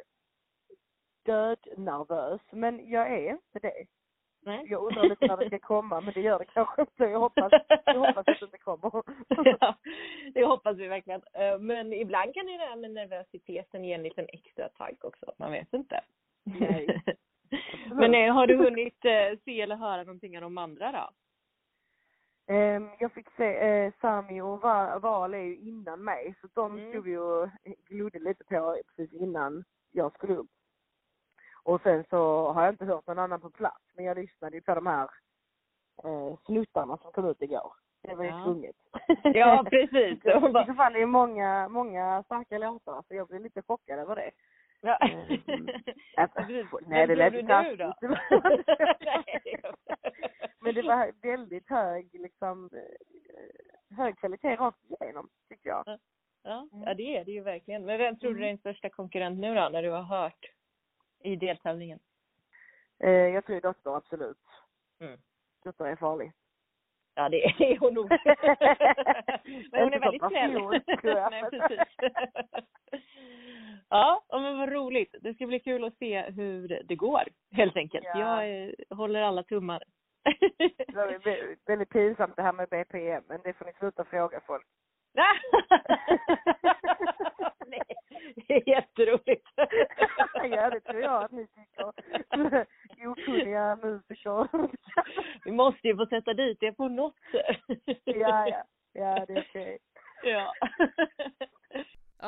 dödnervös, 1.25 2.41
men 2.51 2.89
jag 2.89 3.12
är 3.12 3.31
inte 3.31 3.60
det. 3.62 3.86
Nej. 4.43 4.65
Jag 4.69 4.83
undrar 4.83 5.10
lite 5.10 5.27
när 5.27 5.38
det 5.38 5.48
ska 5.48 5.60
komma, 5.60 6.01
men 6.01 6.13
det 6.13 6.21
gör 6.21 6.39
det 6.39 6.45
kanske 6.45 6.81
inte. 6.81 7.03
Jag 7.03 7.19
hoppas, 7.19 7.51
jag 7.86 8.00
hoppas 8.00 8.17
att 8.17 8.39
det 8.39 8.45
inte 8.45 8.57
kommer. 8.57 9.03
ja, 9.60 9.75
det 10.33 10.45
hoppas 10.45 10.77
vi 10.77 10.88
verkligen. 10.88 11.21
Eh, 11.33 11.60
men 11.60 11.93
ibland 11.93 12.33
kan 12.33 12.48
ju 12.48 12.57
det 12.57 12.65
här 12.65 12.75
med 12.75 12.91
nervositeten 12.91 13.83
ge 13.83 13.93
en 13.93 14.03
liten 14.03 14.25
extra 14.29 14.69
tagg 14.69 14.98
också. 15.01 15.33
Man 15.38 15.51
vet 15.51 15.74
inte. 15.74 16.01
Nej. 16.43 17.03
Men 17.93 18.12
nej, 18.12 18.29
har 18.29 18.48
du 18.48 18.57
hunnit 18.57 19.05
eh, 19.05 19.39
se 19.45 19.62
eller 19.62 19.75
höra 19.75 20.03
någonting 20.03 20.38
av 20.38 20.41
de 20.41 20.57
andra 20.57 20.91
då? 20.91 21.10
Um, 22.51 22.89
jag 23.00 23.12
fick 23.12 23.27
se, 23.38 23.86
uh, 23.86 23.93
Sami 24.01 24.41
och 24.41 24.62
Val 25.01 25.34
är 25.34 25.38
ju 25.38 25.58
innan 25.58 26.03
mig, 26.03 26.36
så 26.41 26.48
de 26.53 26.77
mm. 26.77 26.89
stod 26.89 27.08
ju 27.08 27.20
och 27.20 27.50
glodde 27.88 28.20
lite 28.20 28.43
på 28.43 28.77
precis 28.96 29.22
innan 29.22 29.63
jag 29.91 30.13
skulle 30.13 30.36
upp. 30.36 30.51
Och 31.63 31.81
sen 31.81 32.03
så 32.10 32.51
har 32.51 32.63
jag 32.63 32.74
inte 32.74 32.86
hört 32.86 33.08
någon 33.08 33.20
annan 33.20 33.41
på 33.41 33.50
plats, 33.50 33.84
men 33.96 34.05
jag 34.05 34.17
lyssnade 34.17 34.55
ju 34.55 34.62
på 34.62 34.75
de 34.75 34.88
här 34.88 35.10
uh, 36.05 36.36
snuttarna 36.46 36.98
som 36.98 37.12
kom 37.12 37.25
ut 37.25 37.41
igår. 37.41 37.74
Det 38.01 38.15
var 38.15 38.24
ju 38.24 38.29
ja. 38.29 38.43
tvunget. 38.43 38.75
Ja, 39.24 39.65
precis. 39.70 40.25
I 40.25 40.31
så 40.67 40.74
fall 40.74 40.96
är 40.96 41.00
det 41.00 41.05
många, 41.05 41.67
många 41.67 42.24
starka 42.24 42.58
låtar, 42.58 43.03
så 43.08 43.15
jag 43.15 43.27
blev 43.27 43.41
lite 43.41 43.62
chockad 43.62 44.00
över 44.00 44.15
det. 44.15 44.31
Ja. 44.81 44.97
Mm. 45.47 45.67
Alltså, 46.17 46.41
nej, 46.88 47.07
det 47.07 47.15
lät 47.15 47.47
taskigt. 47.47 47.79
Men 50.59 50.75
det 50.75 50.81
var 50.81 51.11
väldigt 51.21 51.69
hög, 51.69 52.09
liksom, 52.13 52.69
eh, 52.73 53.97
hög 53.97 54.17
kvalitet 54.17 54.55
rakt 54.55 54.79
igenom, 55.01 55.29
tycker 55.50 55.69
jag. 55.69 55.83
Ja. 55.85 55.97
Ja, 56.43 56.67
mm. 56.73 56.88
ja, 56.88 56.93
det 56.93 57.17
är 57.17 57.25
det 57.25 57.31
ju 57.31 57.41
verkligen. 57.41 57.85
Men 57.85 57.97
vem 57.97 58.19
tror 58.19 58.33
du 58.33 58.39
är 58.39 58.43
mm. 58.43 58.50
din 58.50 58.57
största 58.57 58.89
konkurrent 58.89 59.39
nu 59.39 59.55
då, 59.55 59.69
när 59.69 59.83
du 59.83 59.89
har 59.89 60.01
hört 60.01 60.45
i 61.23 61.35
deltävlingen? 61.35 62.00
Eh, 63.00 63.09
jag 63.09 63.45
tror 63.45 63.61
Dotter, 63.61 63.97
absolut. 63.97 64.38
Mm. 65.00 65.19
Dotter 65.63 65.85
är 65.85 65.95
farlig. 65.95 66.31
Ja, 67.15 67.29
det 67.29 67.45
är 67.45 67.79
hon 67.79 67.93
nog. 67.93 68.09
men 69.71 69.81
hon 69.81 69.93
är 69.93 69.95
Inte 69.95 70.00
väldigt 70.00 70.23
snäll. 70.27 70.53
Nej, 71.31 71.43
precis. 71.50 71.79
Ja, 73.91 74.24
men 74.31 74.57
vad 74.57 74.69
roligt. 74.71 75.15
Det 75.21 75.33
ska 75.33 75.45
bli 75.48 75.60
kul 75.60 75.83
att 75.83 75.98
se 75.98 76.21
hur 76.21 76.81
det 76.83 76.95
går, 76.95 77.24
helt 77.51 77.77
enkelt. 77.77 78.05
Ja. 78.13 78.19
Jag 78.45 78.63
eh, 78.63 78.69
håller 78.89 79.21
alla 79.21 79.43
tummar. 79.43 79.83
Det 80.88 80.95
var 80.95 81.07
vä- 81.07 81.57
väldigt 81.65 81.89
pinsamt 81.89 82.36
det 82.36 82.41
här 82.41 82.53
med 82.53 82.69
BPM, 82.69 83.24
men 83.27 83.41
det 83.43 83.53
får 83.53 83.65
ni 83.65 83.74
sluta 83.74 84.05
fråga 84.05 84.39
folk. 84.45 84.65
Nej, 87.67 87.81
det 88.48 88.53
är 88.53 88.69
jätteroligt. 88.69 89.48
ja, 90.51 90.69
det 90.69 90.79
tror 90.79 91.01
jag 91.01 91.24
att 91.24 91.31
ni 91.31 91.48
tycker. 91.48 91.91
Okunniga 93.07 93.75
musiker. 93.75 94.48
Vi 95.45 95.51
måste 95.51 95.88
ju 95.88 95.95
få 95.98 96.05
sätta 96.05 96.33
dit 96.33 96.57
det 96.60 96.71
på 96.71 96.88
något 96.88 97.15
sätt. 97.31 97.79
ja, 98.03 98.48
ja. 98.48 98.63
Ja, 98.93 99.25
det 99.27 99.33
är 99.33 99.45
okej. 99.50 99.77
Ja. 100.24 100.53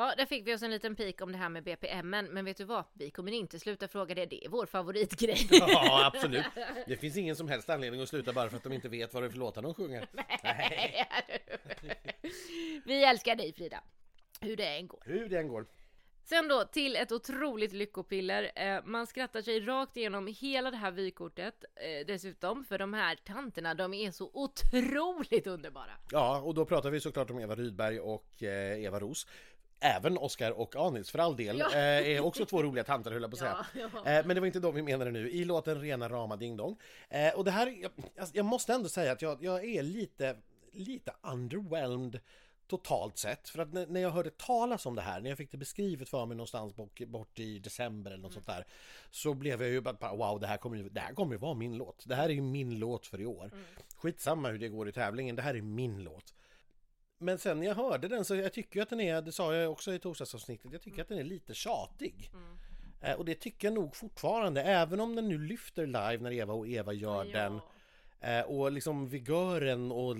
Ja, 0.04 0.14
där 0.16 0.26
fick 0.26 0.46
vi 0.46 0.54
oss 0.54 0.62
en 0.62 0.70
liten 0.70 0.96
pik 0.96 1.20
om 1.20 1.32
det 1.32 1.38
här 1.38 1.48
med 1.48 1.64
BPM, 1.64 2.10
men 2.10 2.44
vet 2.44 2.56
du 2.56 2.64
vad? 2.64 2.84
Vi 2.92 3.10
kommer 3.10 3.32
inte 3.32 3.58
sluta 3.58 3.88
fråga 3.88 4.14
det, 4.14 4.26
det 4.26 4.44
är 4.44 4.48
vår 4.48 4.66
favoritgrej. 4.66 5.48
Ja, 5.50 6.06
absolut. 6.14 6.44
Det 6.86 6.96
finns 6.96 7.16
ingen 7.16 7.36
som 7.36 7.48
helst 7.48 7.70
anledning 7.70 8.00
att 8.00 8.08
sluta 8.08 8.32
bara 8.32 8.48
för 8.48 8.56
att 8.56 8.62
de 8.62 8.72
inte 8.72 8.88
vet 8.88 9.14
vad 9.14 9.22
det 9.22 9.26
är 9.26 9.30
för 9.30 9.38
låtar 9.38 9.62
de 9.62 9.74
sjunger. 9.74 10.08
Nej. 10.42 11.06
Vi 12.84 13.04
älskar 13.04 13.36
dig 13.36 13.52
Frida, 13.52 13.80
hur 14.40 14.56
det 14.56 14.66
än 14.66 14.88
går. 14.88 15.02
Hur 15.06 15.28
det 15.28 15.38
än 15.38 15.48
går. 15.48 15.66
Sen 16.24 16.48
då 16.48 16.64
till 16.64 16.96
ett 16.96 17.12
otroligt 17.12 17.72
lyckopiller. 17.72 18.52
Eh, 18.54 18.80
man 18.84 19.06
skrattar 19.06 19.42
sig 19.42 19.60
rakt 19.60 19.96
igenom 19.96 20.26
hela 20.26 20.70
det 20.70 20.76
här 20.76 20.90
vykortet 20.90 21.64
eh, 21.74 22.06
dessutom, 22.06 22.64
för 22.64 22.78
de 22.78 22.94
här 22.94 23.16
tanterna, 23.24 23.74
de 23.74 23.94
är 23.94 24.10
så 24.10 24.30
otroligt 24.34 25.46
underbara. 25.46 25.90
Ja, 26.10 26.40
och 26.40 26.54
då 26.54 26.64
pratar 26.64 26.90
vi 26.90 27.00
såklart 27.00 27.30
om 27.30 27.38
Eva 27.38 27.54
Rydberg 27.54 28.00
och 28.00 28.42
eh, 28.42 28.84
Eva 28.84 29.00
Ros. 29.00 29.26
Även 29.84 30.18
Oscar 30.18 30.50
och 30.50 30.76
Anis 30.76 31.10
för 31.10 31.18
all 31.18 31.36
del. 31.36 31.58
Ja. 31.58 31.72
Eh, 31.72 32.16
är 32.16 32.20
också 32.20 32.46
två 32.46 32.62
roliga 32.62 32.84
tanter 32.84 33.10
höll 33.10 33.22
jag 33.22 33.30
på 33.30 33.34
att 33.34 33.38
säga. 33.38 33.66
Ja, 33.74 33.88
ja. 34.04 34.10
Eh, 34.10 34.26
men 34.26 34.34
det 34.34 34.40
var 34.40 34.46
inte 34.46 34.60
de 34.60 34.74
vi 34.74 34.82
menade 34.82 35.10
nu. 35.10 35.30
I 35.30 35.44
låten 35.44 35.80
Rena 35.80 36.08
rama 36.08 36.36
ding 36.36 36.56
dong. 36.56 36.76
Eh, 37.08 37.34
och 37.34 37.44
det 37.44 37.50
här, 37.50 37.74
jag, 37.82 37.90
jag 38.32 38.44
måste 38.44 38.72
ändå 38.72 38.88
säga 38.88 39.12
att 39.12 39.22
jag, 39.22 39.44
jag 39.44 39.64
är 39.64 39.82
lite, 39.82 40.36
lite 40.72 41.12
underwhelmed 41.22 42.20
totalt 42.66 43.18
sett. 43.18 43.48
För 43.48 43.58
att 43.58 43.72
när, 43.72 44.00
jag 44.00 44.10
hörde 44.10 44.30
talas 44.30 44.86
om 44.86 44.94
det 44.94 45.02
här, 45.02 45.20
när 45.20 45.28
jag 45.28 45.38
fick 45.38 45.50
det 45.50 45.56
beskrivet 45.56 46.08
för 46.08 46.26
mig 46.26 46.36
någonstans 46.36 46.76
bort, 46.76 47.00
bort 47.06 47.38
i 47.38 47.58
december 47.58 48.10
eller 48.10 48.22
något 48.22 48.32
sånt 48.32 48.46
där. 48.46 48.66
Så 49.10 49.34
blev 49.34 49.62
jag 49.62 49.70
ju 49.70 49.80
bara 49.80 50.14
wow, 50.16 50.40
det 50.40 50.46
här 50.46 50.56
kommer 50.56 50.76
ju, 50.76 50.88
det 50.88 51.00
här 51.00 51.14
kommer 51.14 51.32
ju 51.32 51.38
vara 51.38 51.54
min 51.54 51.76
låt. 51.76 52.04
Det 52.06 52.14
här 52.14 52.24
är 52.24 52.32
ju 52.32 52.42
min 52.42 52.78
låt 52.78 53.06
för 53.06 53.20
i 53.20 53.26
år. 53.26 53.50
Skitsamma 53.96 54.48
hur 54.48 54.58
det 54.58 54.68
går 54.68 54.88
i 54.88 54.92
tävlingen, 54.92 55.36
det 55.36 55.42
här 55.42 55.54
är 55.54 55.62
min 55.62 56.04
låt. 56.04 56.34
Men 57.18 57.38
sen 57.38 57.58
när 57.58 57.66
jag 57.66 57.74
hörde 57.74 58.08
den 58.08 58.24
så 58.24 58.36
jag 58.36 58.52
tycker 58.52 58.82
att 58.82 58.88
den 58.88 59.00
är, 59.00 59.22
det 59.22 59.32
sa 59.32 59.54
jag 59.54 59.72
också 59.72 59.94
i 59.94 59.98
torsdagsavsnittet, 59.98 60.72
jag 60.72 60.82
tycker 60.82 61.02
att 61.02 61.08
den 61.08 61.18
är 61.18 61.24
lite 61.24 61.54
tjatig. 61.54 62.30
Eh, 63.00 63.14
och 63.14 63.24
det 63.24 63.34
tycker 63.34 63.68
jag 63.68 63.74
nog 63.74 63.96
fortfarande, 63.96 64.62
även 64.62 65.00
om 65.00 65.16
den 65.16 65.28
nu 65.28 65.38
lyfter 65.38 65.86
live 65.86 66.18
när 66.18 66.32
Eva 66.32 66.52
och 66.52 66.68
Eva 66.68 66.92
gör 66.92 67.24
den. 67.24 67.60
Eh, 68.20 68.40
och 68.40 68.72
liksom 68.72 69.08
vigören 69.08 69.92
och 69.92 70.16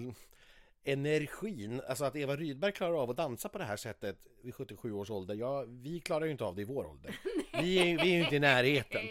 energin, 0.85 1.81
alltså 1.89 2.05
att 2.05 2.17
Eva 2.17 2.37
Rydberg 2.37 2.73
klarar 2.73 3.03
av 3.03 3.11
att 3.11 3.17
dansa 3.17 3.49
på 3.49 3.59
det 3.59 3.65
här 3.65 3.77
sättet 3.77 4.17
vid 4.43 4.55
77 4.55 4.93
års 4.93 5.11
ålder, 5.11 5.35
ja, 5.35 5.65
vi 5.69 6.01
klarar 6.01 6.25
ju 6.25 6.31
inte 6.31 6.45
av 6.45 6.55
det 6.55 6.63
i 6.63 6.65
vår 6.65 6.87
ålder. 6.87 7.17
Vi 7.61 7.79
är, 7.79 7.85
vi 7.85 8.13
är 8.13 8.17
ju 8.17 8.23
inte 8.23 8.37
i 8.37 8.41
närheten. 8.41 9.03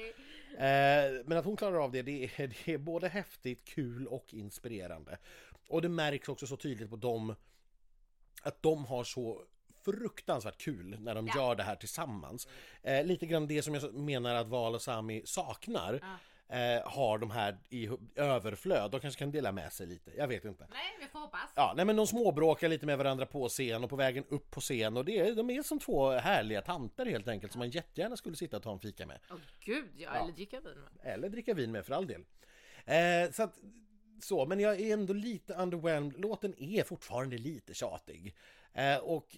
Eh, 0.57 1.23
men 1.25 1.37
att 1.37 1.45
hon 1.45 1.55
klarar 1.55 1.83
av 1.83 1.91
det, 1.91 2.01
det 2.01 2.23
är, 2.23 2.47
det 2.65 2.73
är 2.73 2.77
både 2.77 3.07
häftigt, 3.07 3.65
kul 3.65 4.07
och 4.07 4.33
inspirerande. 4.33 5.17
Och 5.67 5.81
det 5.81 5.89
märks 5.89 6.29
också 6.29 6.47
så 6.47 6.57
tydligt 6.57 6.89
på 6.89 6.95
dem 6.95 7.35
att 8.43 8.61
de 8.61 8.85
har 8.85 9.03
så 9.03 9.41
fruktansvärt 9.85 10.57
kul 10.57 10.97
när 10.99 11.15
de 11.15 11.27
Ja. 11.27 11.33
gör 11.35 11.55
det 11.55 11.63
här 11.63 11.75
tillsammans. 11.75 12.47
Eh, 12.81 13.05
lite 13.05 13.25
grann 13.25 13.47
det 13.47 13.61
som 13.61 13.73
jag 13.75 13.93
menar 13.93 14.35
att 14.35 14.47
Val 14.47 14.75
och 14.75 14.81
Sami 14.81 15.21
saknar 15.25 15.93
eh, 16.49 16.87
har 16.91 17.17
de 17.17 17.31
här 17.31 17.57
i 17.69 17.89
överflöd. 18.15 18.91
De 18.91 18.99
kanske 18.99 19.19
kan 19.19 19.31
dela 19.31 19.51
med 19.51 19.73
sig 19.73 19.87
lite, 19.87 20.11
jag 20.17 20.27
vet 20.27 20.45
inte. 20.45 20.67
Nej, 20.71 20.97
vi 21.01 21.07
får 21.07 21.19
hoppas. 21.19 21.49
Ja, 21.55 21.73
nej 21.75 21.85
men 21.85 21.95
de 21.95 22.07
småbråkar 22.07 22.69
lite 22.69 22.85
med 22.85 22.97
varandra 22.97 23.25
på 23.25 23.49
scen 23.49 23.83
och 23.83 23.89
på 23.89 23.95
vägen 23.95 24.23
upp 24.29 24.51
på 24.51 24.61
scen 24.61 24.97
och 24.97 25.05
det 25.05 25.19
är, 25.19 25.35
de 25.35 25.49
är 25.49 25.63
som 25.63 25.79
två 25.79 26.09
härliga 26.11 26.61
tanter 26.61 27.05
helt 27.05 27.27
enkelt 27.27 27.51
som 27.51 27.59
man 27.59 27.69
jättegärna 27.69 28.17
skulle 28.17 28.35
sitta 28.35 28.57
och 28.57 28.63
ta 28.63 28.71
en 28.73 28.79
fika 28.79 29.05
med. 29.05 29.19
Åh 29.31 29.37
gud, 29.59 29.89
ja, 29.97 30.09
Ja. 30.15 30.23
eller 30.23 30.31
dricka 30.33 30.59
vin 30.59 30.77
med. 31.03 31.13
Eller 31.13 31.29
dricka 31.29 31.53
vin 31.53 31.71
med 31.71 31.85
för 31.85 31.93
all 31.93 32.07
del. 32.07 32.21
Eh, 32.85 33.31
så 33.31 33.43
att, 33.43 33.53
så, 34.23 34.45
men 34.45 34.59
jag 34.59 34.79
är 34.81 34.93
ändå 34.93 35.13
lite 35.13 35.53
underwhelmed. 35.53 36.19
Låten 36.19 36.55
är 36.57 36.83
fortfarande 36.83 37.37
lite 37.37 37.73
tjatig. 37.73 38.35
Eh, 38.73 38.97
och 38.97 39.37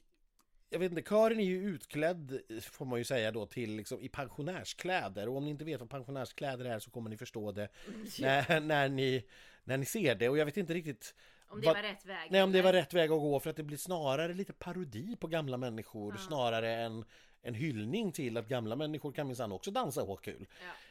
jag 0.70 0.80
vet 0.80 0.92
inte, 0.92 1.10
kören 1.10 1.40
är 1.40 1.44
ju 1.44 1.64
utklädd 1.70 2.40
får 2.62 2.86
man 2.86 3.00
ju 3.00 3.06
säga 3.06 3.32
då 3.32 3.46
till 3.46 3.76
liksom 3.76 4.02
i 4.02 4.10
pensionärskläder 4.10 5.28
och 5.30 5.38
om 5.38 5.46
ni 5.46 5.52
inte 5.52 5.66
vet 5.66 5.80
vad 5.80 5.90
pensionärskläder 5.90 6.66
är 6.66 6.80
så 6.80 6.92
kommer 6.92 7.10
ni 7.10 7.18
förstå 7.18 7.52
det 7.52 7.70
när, 8.20 8.60
när, 8.60 8.90
ni, 8.90 9.26
när 9.64 9.78
ni 9.78 9.86
ser 9.86 10.16
det 10.16 10.30
och 10.30 10.38
jag 10.38 10.46
vet 10.46 10.58
inte 10.58 10.74
riktigt 10.74 11.16
Om 11.48 11.62
det 11.62 11.68
var 11.68 11.82
rätt 11.82 12.06
väg. 12.06 12.32
Nej, 12.32 12.44
om 12.44 12.52
det 12.52 12.62
var 12.62 12.74
rätt 12.74 12.94
väg 12.94 13.12
att 13.12 13.20
gå 13.20 13.40
för 13.40 13.50
att 13.50 13.56
det 13.56 13.64
blir 13.64 13.78
snarare 13.78 14.34
lite 14.34 14.54
parodi 14.54 15.16
på 15.20 15.28
gamla 15.28 15.58
människor 15.58 16.16
snarare 16.18 16.76
än 16.76 17.06
en 17.42 17.54
hyllning 17.54 18.12
till 18.12 18.38
att 18.38 18.48
gamla 18.48 18.76
människor 18.76 19.12
kan 19.12 19.28
minsann 19.28 19.52
också 19.52 19.72
dansa 19.72 20.02
och 20.02 20.08
ha 20.08 20.16
kul. 20.16 20.48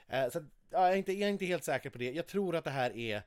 Ja. 0.08 0.16
Eh, 0.16 0.30
Så 0.30 0.38
ja, 0.70 0.84
jag, 0.84 0.92
är 0.92 0.96
inte, 0.96 1.12
jag 1.12 1.28
är 1.28 1.32
inte 1.32 1.44
helt 1.44 1.64
säker 1.64 1.90
på 1.90 1.98
det. 1.98 2.12
Jag 2.12 2.26
tror 2.26 2.56
att 2.56 2.64
det 2.64 2.70
här 2.70 2.96
är 2.96 3.22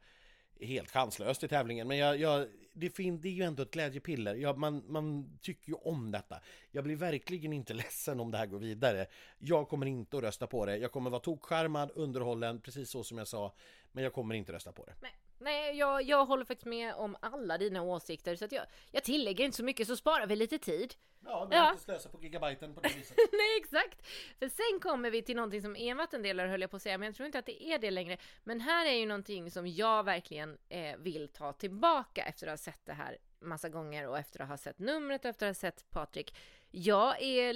helt 0.61 0.91
chanslöst 0.91 1.43
i 1.43 1.47
tävlingen 1.47 1.87
men 1.87 1.97
jag, 1.97 2.19
jag, 2.19 2.47
det, 2.73 2.89
fin, 2.89 3.21
det 3.21 3.27
är 3.27 3.33
ju 3.33 3.43
ändå 3.43 3.63
ett 3.63 3.71
glädjepiller. 3.71 4.35
Jag, 4.35 4.57
man, 4.57 4.83
man 4.87 5.37
tycker 5.41 5.69
ju 5.69 5.73
om 5.73 6.11
detta. 6.11 6.39
Jag 6.71 6.83
blir 6.83 6.95
verkligen 6.95 7.53
inte 7.53 7.73
ledsen 7.83 8.19
om 8.19 8.31
det 8.31 8.37
här 8.37 8.45
går 8.45 8.59
vidare. 8.59 9.05
Jag 9.37 9.69
kommer 9.69 9.85
inte 9.85 10.17
att 10.17 10.23
rösta 10.23 10.47
på 10.47 10.65
det. 10.65 10.77
Jag 10.77 10.91
kommer 10.91 11.09
vara 11.09 11.21
tokskärmad, 11.21 11.91
underhållen, 11.95 12.61
precis 12.61 12.89
så 12.89 13.03
som 13.03 13.17
jag 13.17 13.27
sa. 13.27 13.55
Men 13.91 14.03
jag 14.03 14.13
kommer 14.13 14.35
inte 14.35 14.53
rösta 14.53 14.71
på 14.71 14.85
det. 14.85 14.93
Nej, 15.01 15.11
nej 15.39 15.77
jag, 15.77 16.03
jag 16.03 16.25
håller 16.25 16.45
faktiskt 16.45 16.65
med 16.65 16.93
om 16.95 17.17
alla 17.21 17.57
dina 17.57 17.81
åsikter 17.81 18.35
så 18.35 18.45
att 18.45 18.51
jag, 18.51 18.65
jag 18.91 19.03
tillägger 19.03 19.45
inte 19.45 19.57
så 19.57 19.63
mycket 19.63 19.87
så 19.87 19.95
sparar 19.95 20.27
vi 20.27 20.35
lite 20.35 20.57
tid. 20.57 20.95
Ja, 21.25 21.47
men 21.49 21.57
Ja. 21.57 21.71
inte 21.71 21.83
slösa 21.83 22.09
på 22.09 22.21
gigabyten 22.23 22.75
på 22.75 22.81
det 22.81 22.89
viset. 22.97 23.17
Nej 23.31 23.57
exakt! 23.61 24.07
För 24.39 24.49
sen 24.49 24.79
kommer 24.79 25.11
vi 25.11 25.21
till 25.21 25.35
någonting 25.35 25.61
som 25.61 25.75
är 25.75 25.91
en 25.91 25.97
vattendelare 25.97 26.47
höll 26.47 26.61
jag 26.61 26.69
på 26.71 26.75
att 26.77 26.81
säga, 26.83 26.97
men 26.97 27.05
jag 27.05 27.15
tror 27.15 27.25
inte 27.25 27.39
att 27.39 27.45
det 27.45 27.63
är 27.63 27.79
det 27.79 27.91
längre. 27.91 28.17
Men 28.43 28.59
här 28.61 28.85
är 28.85 28.91
ju 28.93 29.05
någonting 29.05 29.51
som 29.51 29.67
jag 29.67 30.03
verkligen 30.03 30.57
eh, 30.69 30.97
vill 30.97 31.27
ta 31.27 31.53
tillbaka 31.53 32.23
efter 32.23 32.47
att 32.47 32.51
ha 32.51 32.57
sett 32.57 32.85
det 32.85 32.93
här 32.93 33.17
massa 33.39 33.69
gånger 33.69 34.07
och 34.07 34.17
efter 34.17 34.41
att 34.41 34.47
ha 34.49 34.57
sett 34.57 34.79
numret 34.79 35.25
och 35.25 35.29
efter 35.29 35.45
att 35.45 35.49
ha 35.49 35.59
sett 35.59 35.89
Patrik. 35.89 36.35
Jag 36.71 37.21
är, 37.21 37.53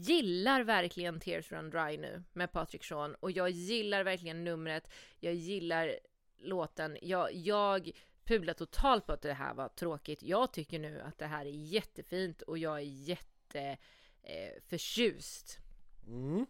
gillar 0.00 0.62
verkligen 0.62 1.20
Tears 1.20 1.52
Run 1.52 1.70
Dry 1.70 1.96
nu 1.98 2.22
med 2.32 2.52
Patrik 2.52 2.84
Sean 2.84 3.14
och 3.14 3.30
jag 3.30 3.50
gillar 3.50 4.04
verkligen 4.04 4.44
numret, 4.44 4.90
jag 5.20 5.34
gillar 5.34 5.98
låten, 6.40 6.98
jag, 7.02 7.32
jag 7.32 7.90
pudlar 8.24 8.54
totalt 8.54 9.06
på 9.06 9.12
att 9.12 9.22
det 9.22 9.32
här 9.32 9.54
var 9.54 9.68
tråkigt. 9.68 10.22
Jag 10.22 10.52
tycker 10.52 10.78
nu 10.78 11.00
att 11.00 11.18
det 11.18 11.26
här 11.26 11.46
är 11.46 11.50
jättefint 11.50 12.42
och 12.42 12.58
jag 12.58 12.76
är 12.76 13.08
jätteförtjust 13.52 15.58
eh. 15.58 15.64
Mm. 16.12 16.46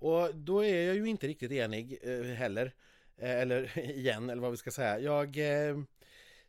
Och 0.00 0.34
då 0.34 0.64
är 0.64 0.86
jag 0.86 0.96
ju 0.96 1.06
inte 1.06 1.28
riktigt 1.28 1.52
enig 1.52 1.98
eh, 2.02 2.22
heller. 2.22 2.74
Eh, 3.16 3.40
eller 3.40 3.78
igen, 3.90 4.30
eller 4.30 4.42
vad 4.42 4.50
vi 4.50 4.56
ska 4.56 4.70
säga. 4.70 4.98
Jag 4.98 5.36
eh, 5.68 5.78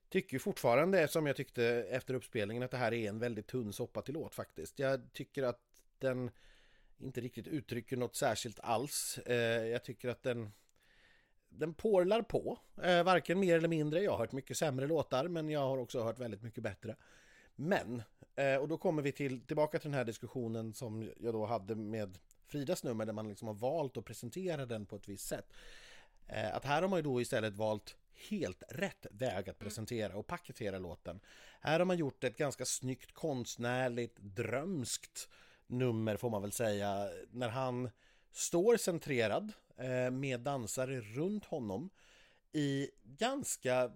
tycker 0.09 0.39
fortfarande, 0.39 1.07
som 1.07 1.27
jag 1.27 1.35
tyckte 1.35 1.65
efter 1.89 2.13
uppspelningen, 2.13 2.63
att 2.63 2.71
det 2.71 2.77
här 2.77 2.93
är 2.93 3.09
en 3.09 3.19
väldigt 3.19 3.47
tunn 3.47 3.73
soppa 3.73 4.01
till 4.01 4.13
låt 4.13 4.35
faktiskt. 4.35 4.79
Jag 4.79 5.13
tycker 5.13 5.43
att 5.43 5.61
den 5.99 6.31
inte 6.97 7.21
riktigt 7.21 7.47
uttrycker 7.47 7.97
något 7.97 8.15
särskilt 8.15 8.59
alls. 8.59 9.17
Eh, 9.17 9.67
jag 9.67 9.83
tycker 9.83 10.09
att 10.09 10.23
den 10.23 10.51
den 11.49 11.73
porlar 11.73 12.21
på, 12.21 12.59
eh, 12.83 13.03
varken 13.03 13.39
mer 13.39 13.57
eller 13.57 13.67
mindre. 13.67 14.03
Jag 14.03 14.11
har 14.11 14.17
hört 14.17 14.31
mycket 14.31 14.57
sämre 14.57 14.87
låtar, 14.87 15.27
men 15.27 15.49
jag 15.49 15.59
har 15.59 15.77
också 15.77 16.03
hört 16.03 16.19
väldigt 16.19 16.43
mycket 16.43 16.63
bättre. 16.63 16.95
Men, 17.55 18.03
eh, 18.35 18.55
och 18.55 18.67
då 18.67 18.77
kommer 18.77 19.01
vi 19.01 19.11
till, 19.11 19.41
tillbaka 19.41 19.79
till 19.79 19.89
den 19.89 19.97
här 19.97 20.05
diskussionen 20.05 20.73
som 20.73 21.11
jag 21.19 21.33
då 21.33 21.45
hade 21.45 21.75
med 21.75 22.17
Fridas 22.47 22.83
nummer 22.83 23.05
där 23.05 23.13
man 23.13 23.29
liksom 23.29 23.47
har 23.47 23.55
valt 23.55 23.97
att 23.97 24.05
presentera 24.05 24.65
den 24.65 24.85
på 24.85 24.95
ett 24.95 25.09
visst 25.09 25.27
sätt. 25.27 25.53
Eh, 26.27 26.55
att 26.55 26.65
här 26.65 26.81
har 26.81 26.89
man 26.89 26.99
ju 26.99 27.03
då 27.03 27.21
istället 27.21 27.53
valt 27.53 27.95
helt 28.29 28.63
rätt 28.69 29.05
väg 29.11 29.49
att 29.49 29.59
presentera 29.59 30.17
och 30.17 30.27
paketera 30.27 30.79
låten. 30.79 31.19
Här 31.61 31.79
har 31.79 31.85
man 31.85 31.97
gjort 31.97 32.23
ett 32.23 32.37
ganska 32.37 32.65
snyggt 32.65 33.13
konstnärligt 33.13 34.17
drömskt 34.19 35.29
nummer 35.69 36.17
får 36.17 36.29
man 36.29 36.41
väl 36.41 36.51
säga 36.51 37.09
när 37.31 37.49
han 37.49 37.89
står 38.31 38.77
centrerad 38.77 39.53
med 40.11 40.39
dansare 40.39 41.01
runt 41.01 41.45
honom 41.45 41.89
i 42.51 42.89
ganska 43.03 43.91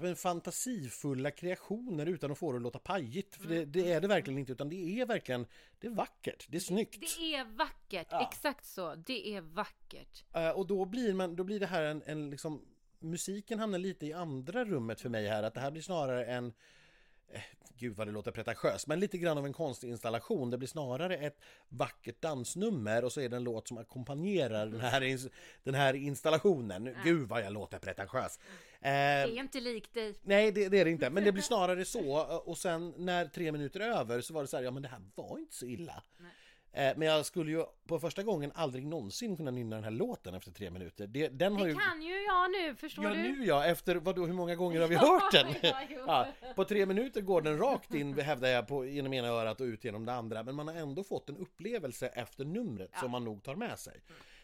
men, 0.00 0.16
fantasifulla 0.16 1.30
kreationer 1.30 2.06
utan 2.06 2.32
att 2.32 2.38
få 2.38 2.52
det 2.52 2.56
att 2.56 2.62
låta 2.62 2.78
pajigt. 2.78 3.36
För 3.36 3.48
det, 3.48 3.64
det, 3.64 3.92
är 3.92 4.00
det 4.00 4.08
verkligen 4.08 4.38
inte, 4.38 4.52
utan 4.52 4.68
det 4.68 5.00
är 5.00 5.06
verkligen 5.06 5.46
det 5.78 5.86
är 5.86 5.90
vackert, 5.90 6.46
det 6.48 6.56
är 6.56 6.60
snyggt. 6.60 7.00
Det 7.18 7.34
är 7.34 7.44
vackert, 7.44 8.06
ja. 8.10 8.28
exakt 8.32 8.66
så. 8.66 8.94
Det 8.94 9.28
är 9.28 9.40
vackert. 9.40 10.24
Uh, 10.36 10.48
och 10.48 10.66
då 10.66 10.84
blir, 10.84 11.14
man, 11.14 11.36
då 11.36 11.44
blir 11.44 11.60
det 11.60 11.66
här 11.66 11.82
en, 11.82 12.02
en 12.06 12.30
liksom, 12.30 12.62
musiken 12.98 13.58
hamnar 13.58 13.78
lite 13.78 14.06
i 14.06 14.12
andra 14.12 14.64
rummet 14.64 15.00
för 15.00 15.08
mig 15.08 15.28
här, 15.28 15.42
att 15.42 15.54
det 15.54 15.60
här 15.60 15.70
blir 15.70 15.82
snarare 15.82 16.24
en 16.24 16.52
Eh, 17.32 17.40
gud 17.78 17.96
vad 17.96 18.06
det 18.06 18.12
låter 18.12 18.30
pretentiöst, 18.30 18.86
men 18.86 19.00
lite 19.00 19.18
grann 19.18 19.38
av 19.38 19.46
en 19.46 19.52
konstinstallation. 19.52 20.50
Det 20.50 20.58
blir 20.58 20.68
snarare 20.68 21.16
ett 21.16 21.40
vackert 21.68 22.20
dansnummer 22.20 23.04
och 23.04 23.12
så 23.12 23.20
är 23.20 23.28
det 23.28 23.36
en 23.36 23.44
låt 23.44 23.68
som 23.68 23.78
ackompanjerar 23.78 24.66
den 24.66 24.80
här, 24.80 25.18
den 25.62 25.74
här 25.74 25.94
installationen. 25.94 26.86
Ja. 26.86 26.92
Gud 27.04 27.28
vad 27.28 27.42
jag 27.42 27.52
låter 27.52 27.78
pretentiös. 27.78 28.38
det 29.26 29.38
är 29.38 29.40
inte 29.40 29.60
likt 29.60 29.94
dig. 29.94 30.14
Nej, 30.22 30.52
det, 30.52 30.68
det, 30.68 30.80
är 30.80 30.84
det 30.84 30.90
inte, 30.90 31.10
men 31.10 31.24
det 31.24 31.32
blir 31.32 31.42
snarare 31.52 31.84
så. 31.84 32.18
Och 32.44 32.58
sen 32.58 32.94
när 32.96 33.26
tre 33.26 33.52
minuter 33.52 33.80
är 33.80 33.88
över 33.88 34.20
så 34.20 34.34
var 34.34 34.42
det 34.42 34.48
så 34.48 34.56
här, 34.56 34.64
ja 34.64 34.70
men 34.70 34.82
det 34.82 34.88
här 34.88 35.02
var 35.14 35.38
inte 35.38 35.54
så 35.54 35.66
illa. 35.66 36.02
Nej. 36.18 36.30
Eh, 36.76 36.92
men 36.96 37.08
jag 37.08 37.26
skulle 37.26 37.50
ju 37.50 37.64
på 37.86 37.98
första 37.98 38.22
gången 38.22 38.52
aldrig 38.54 38.86
någonsin 38.86 39.36
kunna 39.36 39.50
nynna 39.50 39.76
den 39.76 39.84
här 39.84 39.90
låten 39.90 40.34
efter 40.34 40.52
tre 40.52 40.70
minuter. 40.70 41.06
Det, 41.06 41.28
den 41.28 41.56
har 41.56 41.64
det 41.64 41.70
ju... 41.70 41.76
kan 41.76 42.02
ju 42.02 42.24
jag 42.24 42.50
nu, 42.50 42.74
förstår 42.74 43.04
ja, 43.04 43.10
du? 43.10 43.16
Ja, 43.16 43.22
nu 43.22 43.44
ja. 43.44 43.64
Efter 43.64 43.96
vadå, 43.96 44.26
hur 44.26 44.32
många 44.32 44.54
gånger 44.54 44.80
har 44.80 44.88
vi 44.88 44.94
hört 44.96 45.32
den? 45.32 45.54
ja, 46.06 46.26
på 46.56 46.64
tre 46.64 46.86
minuter 46.86 47.20
går 47.20 47.42
den 47.42 47.58
rakt 47.58 47.94
in, 47.94 48.18
hävdar 48.18 48.48
jag, 48.48 48.68
på, 48.68 48.86
genom 48.86 49.12
ena 49.12 49.28
örat 49.28 49.60
och 49.60 49.64
ut 49.64 49.84
genom 49.84 50.04
det 50.04 50.12
andra. 50.12 50.42
Men 50.42 50.54
man 50.54 50.68
har 50.68 50.74
ändå 50.74 51.04
fått 51.04 51.28
en 51.28 51.36
upplevelse 51.36 52.06
efter 52.06 52.44
numret 52.44 52.90
ja. 52.92 53.00
som 53.00 53.10
man 53.10 53.24
nog 53.24 53.42
tar 53.42 53.54
med 53.54 53.78
sig. 53.78 54.00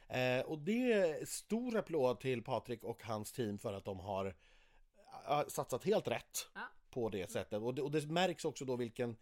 Mm. 0.09 0.40
Eh, 0.40 0.47
och 0.47 0.59
det 0.59 0.92
är 0.92 1.25
stor 1.27 1.77
applåd 1.77 2.21
till 2.21 2.42
Patrik 2.42 2.85
och 2.85 3.03
hans 3.05 3.33
team 3.33 3.59
för 3.59 3.73
att 3.73 3.85
de 3.85 4.01
har 4.01 4.35
satsat 5.49 5.85
helt 5.85 6.09
rätt 6.09 6.49
på 6.90 7.09
det 7.09 7.31
sättet. 7.31 7.62
Och 7.62 7.75
det, 7.75 7.83
och 7.83 7.90
det 7.90 8.07
märks 8.07 8.45
också 8.45 8.64
då 8.64 8.77
vilken 8.77 9.16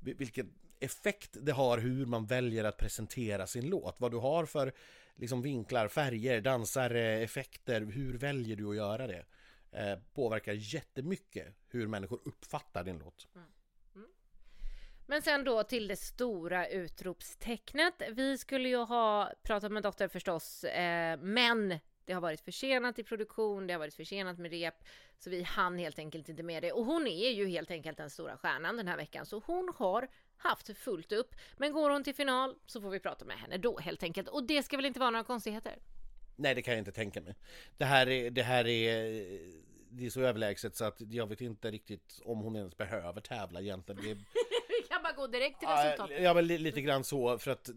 vilken 0.00 0.54
effekt 0.80 1.36
det 1.40 1.52
har 1.52 1.78
hur 1.78 2.06
man 2.06 2.26
väljer 2.26 2.64
att 2.64 2.76
presentera 2.76 3.46
sin 3.46 3.68
låt. 3.68 4.00
Vad 4.00 4.10
du 4.10 4.16
har 4.16 4.46
för 4.46 4.72
liksom, 5.16 5.42
vinklar, 5.42 5.88
färger, 5.88 6.40
dansare, 6.40 7.22
effekter. 7.22 7.80
Hur 7.80 8.18
väljer 8.18 8.56
du 8.56 8.70
att 8.70 8.76
göra 8.76 9.06
det? 9.06 9.24
Eh, 9.72 9.98
påverkar 10.14 10.52
jättemycket 10.52 11.54
hur 11.68 11.86
människor 11.86 12.20
uppfattar 12.24 12.84
din 12.84 12.98
låt. 12.98 13.28
Mm. 13.34 13.46
Mm. 13.94 14.08
Men 15.06 15.22
sen 15.22 15.44
då 15.44 15.62
till 15.62 15.88
det 15.88 15.96
stora 15.96 16.68
utropstecknet. 16.68 17.94
Vi 18.10 18.38
skulle 18.38 18.68
ju 18.68 18.76
ha 18.76 19.32
pratat 19.42 19.72
med 19.72 19.82
Dotter 19.82 20.08
förstås, 20.08 20.64
eh, 20.64 21.18
men 21.20 21.78
det 22.06 22.12
har 22.12 22.20
varit 22.20 22.40
försenat 22.40 22.98
i 22.98 23.02
produktion, 23.02 23.66
det 23.66 23.74
har 23.74 23.78
varit 23.78 23.94
försenat 23.94 24.38
med 24.38 24.50
rep, 24.50 24.74
så 25.18 25.30
vi 25.30 25.42
hann 25.42 25.78
helt 25.78 25.98
enkelt 25.98 26.28
inte 26.28 26.42
med 26.42 26.62
det. 26.62 26.72
Och 26.72 26.84
hon 26.84 27.06
är 27.06 27.30
ju 27.30 27.46
helt 27.46 27.70
enkelt 27.70 27.96
den 27.96 28.10
stora 28.10 28.36
stjärnan 28.36 28.76
den 28.76 28.88
här 28.88 28.96
veckan, 28.96 29.26
så 29.26 29.42
hon 29.46 29.72
har 29.76 30.08
haft 30.36 30.78
fullt 30.78 31.12
upp. 31.12 31.34
Men 31.56 31.72
går 31.72 31.90
hon 31.90 32.04
till 32.04 32.14
final 32.14 32.54
så 32.66 32.80
får 32.80 32.90
vi 32.90 33.00
prata 33.00 33.24
med 33.24 33.36
henne 33.38 33.58
då 33.58 33.78
helt 33.78 34.02
enkelt. 34.02 34.28
Och 34.28 34.46
det 34.46 34.62
ska 34.62 34.76
väl 34.76 34.86
inte 34.86 35.00
vara 35.00 35.10
några 35.10 35.24
konstigheter? 35.24 35.78
Nej, 36.36 36.54
det 36.54 36.62
kan 36.62 36.74
jag 36.74 36.78
inte 36.78 36.92
tänka 36.92 37.20
mig. 37.20 37.34
Det 37.76 37.84
här 37.84 38.08
är, 38.08 38.30
det 38.30 38.42
här 38.42 38.66
är, 38.66 39.02
det 39.90 40.06
är 40.06 40.10
så 40.10 40.20
överlägset 40.20 40.76
så 40.76 40.84
att 40.84 41.00
jag 41.00 41.26
vet 41.26 41.40
inte 41.40 41.70
riktigt 41.70 42.20
om 42.24 42.38
hon 42.38 42.56
ens 42.56 42.76
behöver 42.76 43.20
tävla 43.20 43.60
egentligen. 43.60 44.02
Det... 44.02 44.14
vi 44.68 44.88
kan 44.88 45.02
bara 45.02 45.12
gå 45.12 45.26
direkt 45.26 45.58
till 45.58 45.68
resultat. 45.68 46.10
Ja, 46.20 46.34
men 46.34 46.46
lite 46.46 46.80
grann 46.80 47.04
så 47.04 47.38
för 47.38 47.50
att 47.50 47.70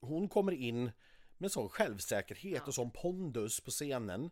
hon 0.00 0.28
kommer 0.28 0.52
in 0.52 0.90
med 1.38 1.52
sån 1.52 1.68
självsäkerhet 1.68 2.62
ja. 2.62 2.66
och 2.66 2.74
sån 2.74 2.90
pondus 2.90 3.60
på 3.60 3.70
scenen 3.70 4.30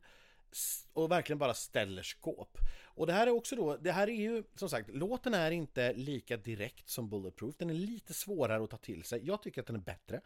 och 0.92 1.10
verkligen 1.10 1.38
bara 1.38 1.54
ställer 1.54 2.02
skåp. 2.02 2.58
Och 2.84 3.06
det 3.06 3.12
här 3.12 3.26
är 3.26 3.30
också 3.30 3.56
då, 3.56 3.76
det 3.76 3.92
här 3.92 4.08
är 4.08 4.14
ju 4.14 4.44
som 4.54 4.68
sagt, 4.68 4.90
låten 4.90 5.34
är 5.34 5.50
inte 5.50 5.92
lika 5.92 6.36
direkt 6.36 6.88
som 6.88 7.08
Bulletproof, 7.08 7.54
den 7.58 7.70
är 7.70 7.74
lite 7.74 8.14
svårare 8.14 8.64
att 8.64 8.70
ta 8.70 8.76
till 8.76 9.04
sig. 9.04 9.26
Jag 9.26 9.42
tycker 9.42 9.60
att 9.60 9.66
den 9.66 9.76
är 9.76 9.80
bättre, 9.80 10.20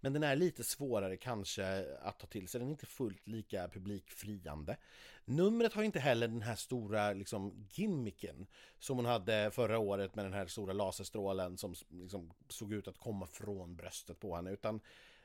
men 0.00 0.12
den 0.12 0.22
är 0.22 0.36
lite 0.36 0.64
svårare 0.64 1.16
kanske 1.16 1.96
att 2.02 2.18
ta 2.18 2.26
till 2.26 2.48
sig, 2.48 2.58
den 2.58 2.68
är 2.68 2.72
inte 2.72 2.86
fullt 2.86 3.28
lika 3.28 3.68
publikfriande. 3.68 4.76
Numret 5.24 5.72
har 5.72 5.82
inte 5.82 6.00
heller 6.00 6.28
den 6.28 6.42
här 6.42 6.56
stora 6.56 7.12
liksom, 7.12 7.66
gimmicken 7.70 8.46
som 8.78 8.96
hon 8.96 9.06
hade 9.06 9.50
förra 9.50 9.78
året 9.78 10.14
med 10.14 10.24
den 10.24 10.32
här 10.32 10.46
stora 10.46 10.72
laserstrålen 10.72 11.58
som 11.58 11.74
liksom, 11.88 12.32
såg 12.48 12.72
ut 12.72 12.88
att 12.88 12.98
komma 12.98 13.26
från 13.26 13.76
bröstet 13.76 14.20
på 14.20 14.36
henne, 14.36 14.50
utan 14.50 14.80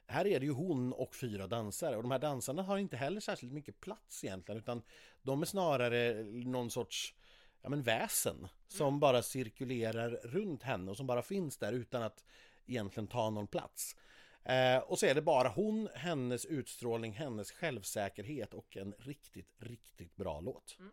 här 0.08 0.28
är 0.28 0.40
det 0.40 0.46
ju 0.46 0.52
hon 0.52 0.94
och 0.94 1.16
fyra 1.16 1.48
dansare 1.48 1.96
och 1.96 2.02
de 2.02 2.12
här 2.12 2.20
dansarna 2.20 2.64
har 2.64 2.78
inte 2.78 2.98
heller 2.98 3.22
särskilt 3.22 3.54
mycket 3.54 3.80
plats 3.80 4.24
egentligen 4.24 4.60
utan 4.60 4.82
de 5.22 5.42
är 5.42 5.46
snarare 5.46 6.24
någon 6.24 6.72
sorts 6.72 7.16
ja, 7.62 7.70
men 7.70 7.84
väsen 7.84 8.48
som 8.68 8.88
mm. 8.88 9.00
bara 9.00 9.22
cirkulerar 9.22 10.10
runt 10.10 10.64
henne 10.64 10.92
och 10.92 10.98
som 10.98 11.08
bara 11.08 11.22
finns 11.22 11.58
där 11.58 11.74
utan 11.74 12.04
att 12.04 12.26
egentligen 12.66 13.08
ta 13.08 13.30
någon 13.30 13.48
plats. 13.48 13.96
Eh, 14.44 14.78
och 14.78 15.00
så 15.00 15.06
är 15.06 15.16
det 15.16 15.22
bara 15.22 15.48
hon, 15.48 15.90
hennes 15.96 16.46
utstrålning, 16.46 17.14
hennes 17.14 17.52
självsäkerhet 17.52 18.54
och 18.54 18.78
en 18.78 18.94
riktigt, 19.00 19.56
riktigt 19.58 20.16
bra 20.16 20.40
låt. 20.40 20.76
Mm. 20.80 20.92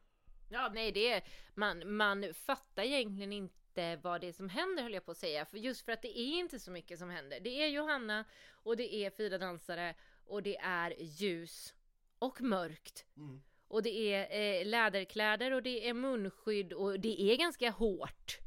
Ja, 0.51 0.70
nej, 0.75 0.92
det 0.92 1.12
är, 1.12 1.25
man, 1.55 1.96
man 1.96 2.35
fattar 2.35 2.83
egentligen 2.83 3.33
inte 3.33 3.62
inte 3.72 3.96
vad 4.02 4.20
det 4.20 4.28
är 4.28 4.32
som 4.32 4.48
händer 4.48 4.82
höll 4.82 4.94
jag 4.94 5.04
på 5.04 5.11
att 5.11 5.18
säga. 5.18 5.44
För 5.44 5.58
just 5.58 5.85
för 5.85 5.92
att 5.92 6.02
det 6.02 6.18
är 6.18 6.38
inte 6.38 6.58
så 6.58 6.70
mycket 6.70 6.98
som 6.98 7.11
händer. 7.11 7.40
Det 7.40 7.62
är 7.62 7.68
Johanna 7.68 8.24
och 8.52 8.76
det 8.76 8.94
är 8.94 9.11
fyra 9.11 9.38
dansare 9.38 9.94
och 10.26 10.42
det 10.42 10.56
är 10.56 10.94
ljus 10.98 11.74
och 12.18 12.40
mörkt. 12.40 13.04
Mm. 13.16 13.42
Och 13.68 13.82
det 13.82 14.14
är 14.14 14.61
eh, 14.61 14.66
läderkläder 14.66 15.52
och 15.52 15.62
det 15.62 15.88
är 15.88 15.94
munskydd 15.94 16.72
och 16.72 17.00
det 17.00 17.22
är 17.22 17.37
ganska 17.37 17.70
hårt. 17.70 18.38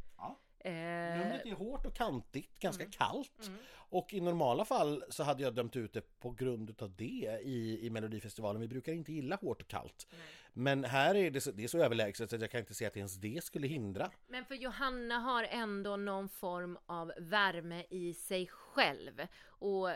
Ja. 0.66 0.72
Eh... 0.72 1.18
Numret 1.20 1.46
är 1.46 1.56
hårt 1.56 1.86
och 1.86 1.94
kantigt, 1.94 2.60
ganska 2.60 2.84
mm. 2.84 2.92
kallt. 2.92 3.48
Mm. 3.48 3.60
Och 3.90 4.14
i 4.14 4.22
normala 4.22 4.66
fall 4.66 5.04
så 5.10 5.24
hade 5.24 5.44
jag 5.44 5.56
dömt 5.56 5.76
ut 5.76 5.94
det 5.94 6.20
på 6.20 6.32
grund 6.32 6.82
av 6.82 6.96
det 6.96 7.40
i, 7.44 7.86
i 7.86 7.90
Melodifestivalen. 7.90 8.62
Vi 8.62 8.68
brukar 8.68 8.94
inte 8.94 9.14
gilla 9.14 9.36
hårt 9.36 9.62
och 9.62 9.68
kallt. 9.68 10.08
Nej. 10.12 10.20
Men 10.54 10.84
här 10.84 11.16
är 11.16 11.32
det 11.32 11.42
så, 11.42 11.52
det 11.52 11.64
är 11.64 11.68
så 11.68 11.78
överlägset 11.78 12.30
så 12.30 12.36
att 12.36 12.42
jag 12.42 12.52
kan 12.52 12.60
inte 12.60 12.74
se 12.74 12.86
att 12.86 12.98
ens 12.98 13.16
det 13.16 13.44
skulle 13.44 13.68
hindra. 13.68 14.12
Men 14.28 14.46
för 14.46 14.56
Johanna 14.56 15.20
har 15.20 15.44
ändå 15.44 15.96
någon 15.96 16.30
form 16.30 16.78
av 16.86 17.14
värme 17.18 17.86
i 17.90 18.14
sig 18.14 18.48
själv. 18.48 19.22
Och 19.46 19.90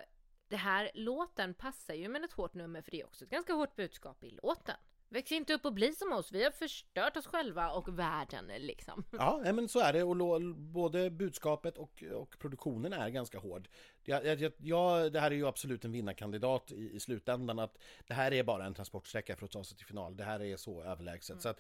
det 0.47 0.58
här 0.58 0.91
låten 0.93 1.53
passar 1.53 1.93
ju 1.93 2.08
med 2.08 2.23
ett 2.23 2.34
hårt 2.34 2.53
nummer 2.53 2.82
för 2.82 2.91
det 2.91 3.01
är 3.01 3.05
också 3.05 3.25
ett 3.25 3.32
ganska 3.32 3.53
hårt 3.53 3.75
budskap 3.75 4.23
i 4.23 4.29
låten. 4.43 4.75
Väx 5.11 5.31
inte 5.31 5.53
upp 5.53 5.65
och 5.65 5.73
bli 5.73 5.93
som 5.93 6.11
oss, 6.11 6.31
vi 6.31 6.43
har 6.43 6.51
förstört 6.51 7.17
oss 7.17 7.27
själva 7.27 7.71
och 7.71 7.99
världen 7.99 8.47
liksom. 8.59 9.03
Ja, 9.11 9.41
men 9.53 9.67
så 9.67 9.79
är 9.79 9.93
det 9.93 10.03
och 10.03 10.41
både 10.55 11.09
budskapet 11.09 11.77
och, 11.77 12.03
och 12.13 12.39
produktionen 12.39 12.93
är 12.93 13.09
ganska 13.09 13.39
hård. 13.39 13.67
Jag, 14.03 14.25
jag, 14.25 14.51
jag, 14.57 15.13
det 15.13 15.19
här 15.19 15.31
är 15.31 15.35
ju 15.35 15.47
absolut 15.47 15.85
en 15.85 15.91
vinnarkandidat 15.91 16.71
i, 16.71 16.95
i 16.95 16.99
slutändan 16.99 17.59
att 17.59 17.77
det 18.07 18.13
här 18.13 18.33
är 18.33 18.43
bara 18.43 18.65
en 18.65 18.73
transportsträcka 18.73 19.35
för 19.35 19.45
att 19.45 19.51
ta 19.51 19.63
sig 19.63 19.77
till 19.77 19.85
final. 19.85 20.17
Det 20.17 20.23
här 20.23 20.41
är 20.41 20.57
så 20.57 20.83
överlägset. 20.83 21.29
Mm. 21.29 21.41
Så 21.41 21.49
att, 21.49 21.59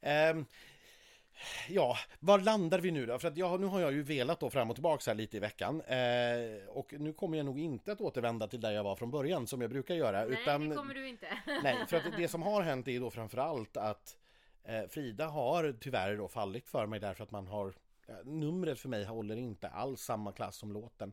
eh, 0.00 0.44
Ja, 1.68 1.96
var 2.20 2.38
landar 2.38 2.78
vi 2.78 2.90
nu 2.90 3.06
då? 3.06 3.18
För 3.18 3.28
att 3.28 3.36
jag, 3.36 3.60
nu 3.60 3.66
har 3.66 3.80
jag 3.80 3.92
ju 3.92 4.02
velat 4.02 4.40
då 4.40 4.50
fram 4.50 4.70
och 4.70 4.76
tillbaka 4.76 5.10
här 5.10 5.14
lite 5.14 5.36
i 5.36 5.40
veckan 5.40 5.80
eh, 5.80 6.68
Och 6.68 6.94
nu 6.98 7.12
kommer 7.12 7.36
jag 7.36 7.46
nog 7.46 7.58
inte 7.58 7.92
att 7.92 8.00
återvända 8.00 8.48
till 8.48 8.60
där 8.60 8.70
jag 8.70 8.84
var 8.84 8.96
från 8.96 9.10
början 9.10 9.46
som 9.46 9.60
jag 9.60 9.70
brukar 9.70 9.94
göra 9.94 10.24
Nej, 10.24 10.42
utan, 10.42 10.68
det 10.68 10.76
kommer 10.76 10.94
du 10.94 11.08
inte 11.08 11.26
Nej, 11.62 11.76
för 11.88 11.96
att 11.96 12.16
det 12.16 12.28
som 12.28 12.42
har 12.42 12.62
hänt 12.62 12.88
är 12.88 13.00
då 13.00 13.10
framförallt 13.10 13.76
att 13.76 14.16
eh, 14.64 14.88
Frida 14.88 15.26
har 15.26 15.76
tyvärr 15.80 16.16
då 16.16 16.28
fallit 16.28 16.68
för 16.68 16.86
mig 16.86 17.00
därför 17.00 17.24
att 17.24 17.30
man 17.30 17.46
har 17.46 17.74
eh, 18.08 18.14
Numret 18.24 18.80
för 18.80 18.88
mig 18.88 19.04
håller 19.04 19.36
inte 19.36 19.68
alls 19.68 20.00
samma 20.00 20.32
klass 20.32 20.56
som 20.56 20.72
låten 20.72 21.12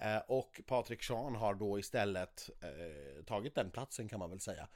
eh, 0.00 0.18
och 0.26 0.60
Patrik 0.66 1.02
Sean 1.02 1.34
har 1.34 1.54
då 1.54 1.78
istället 1.78 2.50
eh, 2.60 3.24
tagit 3.24 3.54
den 3.54 3.70
platsen 3.70 4.08
kan 4.08 4.18
man 4.18 4.30
väl 4.30 4.40
säga. 4.40 4.68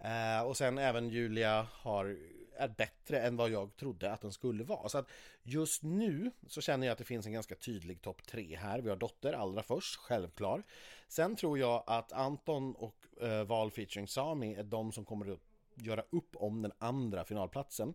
Ja. 0.00 0.38
Eh, 0.38 0.42
och 0.42 0.56
sen 0.56 0.78
även 0.78 1.08
Julia 1.08 1.66
har 1.72 2.16
är 2.56 2.68
bättre 2.68 3.20
än 3.20 3.36
vad 3.36 3.50
jag 3.50 3.76
trodde 3.76 4.12
att 4.12 4.20
den 4.20 4.32
skulle 4.32 4.64
vara. 4.64 4.88
Så 4.88 4.98
att 4.98 5.10
just 5.42 5.82
nu 5.82 6.30
så 6.46 6.60
känner 6.60 6.86
jag 6.86 6.92
att 6.92 6.98
det 6.98 7.04
finns 7.04 7.26
en 7.26 7.32
ganska 7.32 7.54
tydlig 7.54 8.02
topp 8.02 8.26
tre 8.26 8.56
här. 8.56 8.80
Vi 8.80 8.88
har 8.88 8.96
Dotter 8.96 9.32
allra 9.32 9.62
först, 9.62 9.96
självklar. 9.96 10.62
Sen 11.08 11.36
tror 11.36 11.58
jag 11.58 11.84
att 11.86 12.12
Anton 12.12 12.74
och 12.74 13.06
eh, 13.22 13.44
Val 13.44 13.70
featuring 13.70 14.08
Sami 14.08 14.54
är 14.54 14.64
de 14.64 14.92
som 14.92 15.04
kommer 15.04 15.32
att 15.32 15.40
göra 15.74 16.04
upp 16.10 16.36
om 16.36 16.62
den 16.62 16.72
andra 16.78 17.24
finalplatsen. 17.24 17.94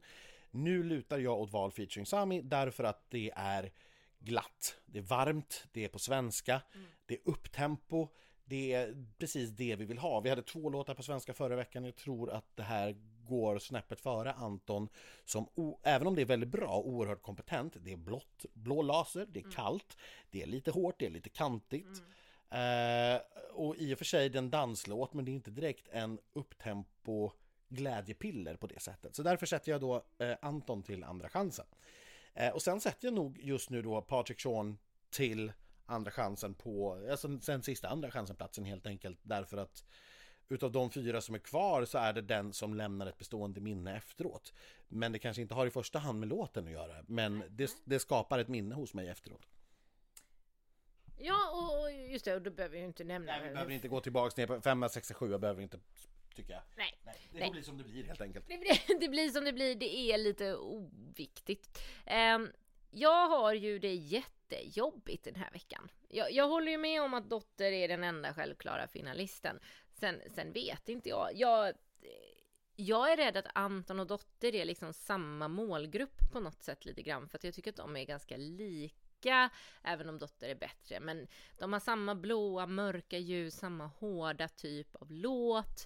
Nu 0.51 0.83
lutar 0.83 1.19
jag 1.19 1.39
åt 1.39 1.51
Val 1.51 1.71
featuring 1.71 2.05
Sami 2.05 2.41
därför 2.41 2.83
att 2.83 3.09
det 3.09 3.31
är 3.35 3.71
glatt, 4.19 4.75
det 4.85 4.99
är 4.99 5.03
varmt, 5.03 5.67
det 5.71 5.83
är 5.83 5.87
på 5.87 5.99
svenska, 5.99 6.61
mm. 6.73 6.87
det 7.05 7.13
är 7.13 7.21
upptempo, 7.25 8.07
det 8.45 8.73
är 8.73 9.05
precis 9.17 9.49
det 9.49 9.75
vi 9.75 9.85
vill 9.85 9.97
ha. 9.97 10.19
Vi 10.19 10.29
hade 10.29 10.41
två 10.41 10.69
låtar 10.69 10.93
på 10.93 11.03
svenska 11.03 11.33
förra 11.33 11.55
veckan. 11.55 11.85
Jag 11.85 11.95
tror 11.95 12.31
att 12.31 12.55
det 12.55 12.63
här 12.63 12.95
går 13.31 13.59
snäppet 13.59 14.01
före 14.01 14.33
Anton 14.33 14.89
som, 15.25 15.47
även 15.83 16.07
om 16.07 16.15
det 16.15 16.21
är 16.21 16.25
väldigt 16.25 16.49
bra, 16.49 16.79
oerhört 16.79 17.21
kompetent. 17.21 17.75
Det 17.79 17.91
är 17.91 17.97
blått, 17.97 18.45
blå 18.53 18.81
laser, 18.81 19.25
det 19.29 19.39
är 19.39 19.43
mm. 19.43 19.55
kallt, 19.55 19.97
det 20.31 20.43
är 20.43 20.47
lite 20.47 20.71
hårt, 20.71 20.95
det 20.99 21.05
är 21.05 21.09
lite 21.09 21.29
kantigt. 21.29 22.03
Mm. 22.49 23.15
Eh, 23.15 23.21
och 23.53 23.75
i 23.75 23.93
och 23.93 23.97
för 23.97 24.05
sig 24.05 24.29
den 24.29 24.49
danslåt, 24.49 25.13
men 25.13 25.25
det 25.25 25.31
är 25.31 25.33
inte 25.33 25.51
direkt 25.51 25.87
en 25.91 26.19
upptempo 26.33 27.31
glädjepiller 27.69 28.55
på 28.55 28.67
det 28.67 28.79
sättet. 28.79 29.15
Så 29.15 29.23
därför 29.23 29.45
sätter 29.45 29.71
jag 29.71 29.81
då 29.81 30.03
eh, 30.17 30.35
Anton 30.41 30.83
till 30.83 31.03
andra 31.03 31.29
chansen. 31.29 31.65
Eh, 32.33 32.49
och 32.49 32.61
sen 32.61 32.81
sätter 32.81 33.07
jag 33.07 33.13
nog 33.13 33.39
just 33.41 33.69
nu 33.69 33.81
då 33.81 34.01
Patrik 34.01 34.41
Sean 34.41 34.77
till 35.09 35.51
andra 35.85 36.11
chansen 36.11 36.53
på, 36.53 37.07
alltså 37.11 37.39
sen 37.39 37.63
sista 37.63 37.89
andra 37.89 38.11
chansen-platsen 38.11 38.65
helt 38.65 38.87
enkelt 38.87 39.19
därför 39.23 39.57
att 39.57 39.83
utav 40.51 40.71
de 40.71 40.91
fyra 40.91 41.21
som 41.21 41.35
är 41.35 41.39
kvar 41.39 41.85
så 41.85 41.97
är 41.97 42.13
det 42.13 42.21
den 42.21 42.53
som 42.53 42.73
lämnar 42.73 43.07
ett 43.07 43.17
bestående 43.17 43.61
minne 43.61 43.97
efteråt. 43.97 44.53
Men 44.87 45.11
det 45.11 45.19
kanske 45.19 45.41
inte 45.41 45.53
har 45.53 45.65
i 45.67 45.69
första 45.71 45.99
hand 45.99 46.19
med 46.19 46.29
låten 46.29 46.65
att 46.65 46.71
göra, 46.71 47.03
men 47.07 47.43
det, 47.49 47.71
det 47.83 47.99
skapar 47.99 48.39
ett 48.39 48.47
minne 48.47 48.75
hos 48.75 48.93
mig 48.93 49.07
efteråt. 49.07 49.41
Ja, 51.17 51.49
och- 51.53 51.81
och 51.81 51.91
just 51.91 52.25
det, 52.25 52.35
och 52.35 52.41
då 52.41 52.51
behöver 52.51 52.73
vi 52.73 52.79
ju 52.79 52.85
inte 52.87 53.03
nämna 53.03 53.31
Nej, 53.31 53.47
vi 53.47 53.53
behöver 53.53 53.71
inte 53.71 53.87
gå 53.87 53.99
tillbaks 54.01 54.37
ner 54.37 54.47
på 54.47 54.61
5, 54.61 54.89
6, 54.89 55.11
7, 55.13 55.37
behöver 55.37 55.57
vi 55.57 55.63
inte 55.63 55.79
tycker 56.35 56.53
jag. 56.53 56.61
Nej. 56.77 56.99
Nej, 57.05 57.15
det 57.31 57.39
Nej. 57.39 57.47
får 57.47 57.53
bli 57.53 57.63
som 57.63 57.77
det 57.77 57.83
blir 57.83 58.03
helt 58.03 58.21
enkelt. 58.21 58.45
Det 58.47 58.57
blir, 58.57 58.99
det 58.99 59.07
blir 59.09 59.29
som 59.29 59.45
det 59.45 59.53
blir, 59.53 59.75
det 59.75 59.95
är 59.95 60.17
lite 60.17 60.55
oviktigt. 60.55 61.81
Ehm, 62.05 62.49
jag 62.91 63.29
har 63.29 63.53
ju 63.53 63.79
det 63.79 63.93
jättejobbigt 63.93 65.23
den 65.23 65.35
här 65.35 65.51
veckan. 65.51 65.89
Jag, 66.07 66.31
jag 66.31 66.47
håller 66.47 66.71
ju 66.71 66.77
med 66.77 67.01
om 67.01 67.13
att 67.13 67.29
Dotter 67.29 67.71
är 67.71 67.87
den 67.87 68.03
enda 68.03 68.33
självklara 68.33 68.87
finalisten. 68.87 69.59
Sen, 69.93 70.21
sen 70.35 70.51
vet 70.51 70.89
inte 70.89 71.09
jag. 71.09 71.29
jag. 71.33 71.73
Jag 72.75 73.11
är 73.11 73.17
rädd 73.17 73.37
att 73.37 73.45
Anton 73.53 73.99
och 73.99 74.07
Dotter 74.07 74.55
är 74.55 74.65
liksom 74.65 74.93
samma 74.93 75.47
målgrupp 75.47 76.31
på 76.31 76.39
något 76.39 76.63
sätt 76.63 76.85
lite 76.85 77.01
grann. 77.01 77.29
För 77.29 77.37
att 77.37 77.43
jag 77.43 77.53
tycker 77.53 77.71
att 77.71 77.77
de 77.77 77.97
är 77.97 78.05
ganska 78.05 78.37
lika, 78.37 79.49
även 79.83 80.09
om 80.09 80.17
Dotter 80.17 80.49
är 80.49 80.55
bättre. 80.55 80.99
Men 80.99 81.27
de 81.57 81.73
har 81.73 81.79
samma 81.79 82.15
blåa, 82.15 82.65
mörka 82.65 83.17
ljus, 83.17 83.55
samma 83.55 83.85
hårda 83.85 84.47
typ 84.47 84.95
av 84.95 85.11
låt. 85.11 85.85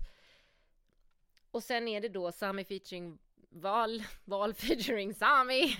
Och 1.52 1.64
sen 1.64 1.88
är 1.88 2.02
det 2.02 2.10
då 2.10 2.32
Sami 2.32 2.64
featuring 2.64 3.20
Val, 3.56 4.04
Val 4.26 4.54
featuring 4.54 5.14
Sami. 5.14 5.78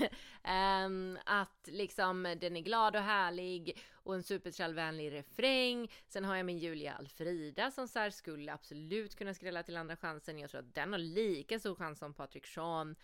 um, 0.86 1.18
att 1.26 1.68
liksom 1.68 2.24
den 2.24 2.58
är 2.58 2.62
glad 2.62 2.96
och 2.96 3.02
härlig 3.02 3.80
och 3.94 4.16
en 4.16 4.24
superkärlvänlig 4.24 5.12
refräng. 5.12 5.92
Sen 6.08 6.26
har 6.26 6.36
jag 6.36 6.46
min 6.46 6.58
Julia 6.58 6.94
Alfrida 6.94 7.72
som 7.72 7.88
så 7.88 8.00
här 8.00 8.10
skulle 8.10 8.54
absolut 8.54 9.16
kunna 9.16 9.34
skrälla 9.34 9.64
till 9.64 9.78
andra 9.78 9.96
chansen. 9.96 10.40
Jag 10.40 10.50
tror 10.50 10.60
att 10.60 10.76
den 10.76 10.92
har 10.92 11.00
lika 11.00 11.60
stor 11.60 11.76
chans 11.76 12.00
som 12.00 12.14
Patrik 12.14 12.46
Sean. 12.46 12.96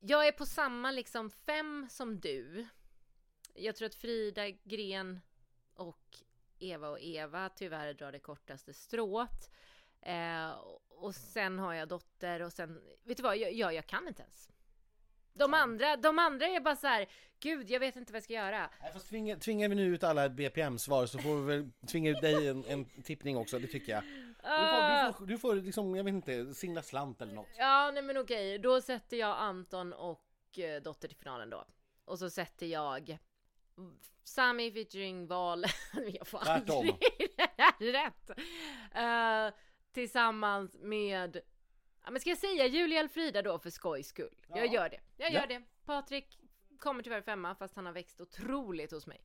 Jag 0.00 0.26
är 0.26 0.32
på 0.32 0.46
samma 0.46 0.90
liksom 0.90 1.30
fem 1.30 1.86
som 1.90 2.20
du. 2.20 2.66
Jag 3.54 3.76
tror 3.76 3.86
att 3.86 3.94
Frida 3.94 4.48
Gren 4.48 5.20
och 5.74 6.18
Eva 6.58 6.88
och 6.88 7.00
Eva 7.00 7.48
tyvärr 7.48 7.94
drar 7.94 8.12
det 8.12 8.18
kortaste 8.18 8.74
strået. 8.74 9.50
Eh, 10.02 10.50
och 10.96 11.14
sen 11.14 11.58
har 11.58 11.74
jag 11.74 11.88
dotter 11.88 12.42
och 12.42 12.52
sen, 12.52 12.80
vet 13.04 13.16
du 13.16 13.22
vad, 13.22 13.36
jag, 13.36 13.52
jag, 13.52 13.74
jag 13.74 13.86
kan 13.86 14.08
inte 14.08 14.22
ens. 14.22 14.48
De 15.32 15.54
andra, 15.54 15.96
de 15.96 16.18
andra 16.18 16.46
är 16.46 16.60
bara 16.60 16.76
så 16.76 16.86
här, 16.86 17.06
gud 17.40 17.70
jag 17.70 17.80
vet 17.80 17.96
inte 17.96 18.12
vad 18.12 18.16
jag 18.16 18.24
ska 18.24 18.32
göra. 18.32 18.70
Nej, 18.82 18.92
fast 18.92 19.08
tvingar, 19.08 19.36
tvingar 19.36 19.68
vi 19.68 19.74
nu 19.74 19.94
ut 19.94 20.04
alla 20.04 20.28
BPM-svar 20.28 21.06
så 21.06 21.18
får 21.18 21.36
vi 21.36 21.56
väl 21.56 21.70
tvinga 21.86 22.10
ut 22.10 22.20
dig 22.20 22.48
en, 22.48 22.64
en 22.64 22.84
tippning 22.84 23.36
också, 23.36 23.58
det 23.58 23.66
tycker 23.66 23.92
jag. 23.92 24.02
Du 24.02 24.48
får, 24.48 25.06
du 25.06 25.12
får, 25.12 25.26
du 25.26 25.38
får 25.38 25.54
liksom, 25.54 25.96
jag 25.96 26.04
vet 26.04 26.14
inte, 26.14 26.54
singla 26.54 26.82
slant 26.82 27.22
eller 27.22 27.34
något. 27.34 27.48
Ja, 27.58 27.90
nej 27.94 28.02
men 28.02 28.16
okej, 28.16 28.58
då 28.58 28.80
sätter 28.80 29.16
jag 29.16 29.36
Anton 29.38 29.92
och 29.92 30.58
eh, 30.58 30.82
dotter 30.82 31.08
till 31.08 31.16
finalen 31.16 31.50
då. 31.50 31.64
Och 32.04 32.18
så 32.18 32.30
sätter 32.30 32.66
jag 32.66 33.18
Sami 34.24 34.72
featuring 34.72 35.26
Val, 35.26 35.64
jag 36.18 36.26
får 36.26 36.38
aldrig 36.48 36.94
det 37.36 37.48
här 37.62 37.92
rätt. 37.92 38.30
Eh, 38.94 39.54
tillsammans 40.00 40.76
med, 40.80 41.40
ja 42.04 42.10
men 42.10 42.20
ska 42.20 42.30
jag 42.30 42.38
säga 42.38 42.66
Julia 42.66 43.00
Elfrida 43.00 43.42
då 43.42 43.58
för 43.58 43.70
skojs 43.70 44.06
skull? 44.08 44.34
Jag 44.48 44.66
Ja. 44.66 44.72
gör 44.72 44.88
det, 44.88 45.00
jag 45.16 45.32
Ja. 45.32 45.40
gör 45.40 45.46
det. 45.46 45.62
Patrik 45.84 46.38
kommer 46.78 47.02
tyvärr 47.02 47.22
femma 47.22 47.54
fast 47.54 47.76
han 47.76 47.86
har 47.86 47.92
växt 47.92 48.20
otroligt 48.20 48.90
hos 48.92 49.06
mig. 49.06 49.20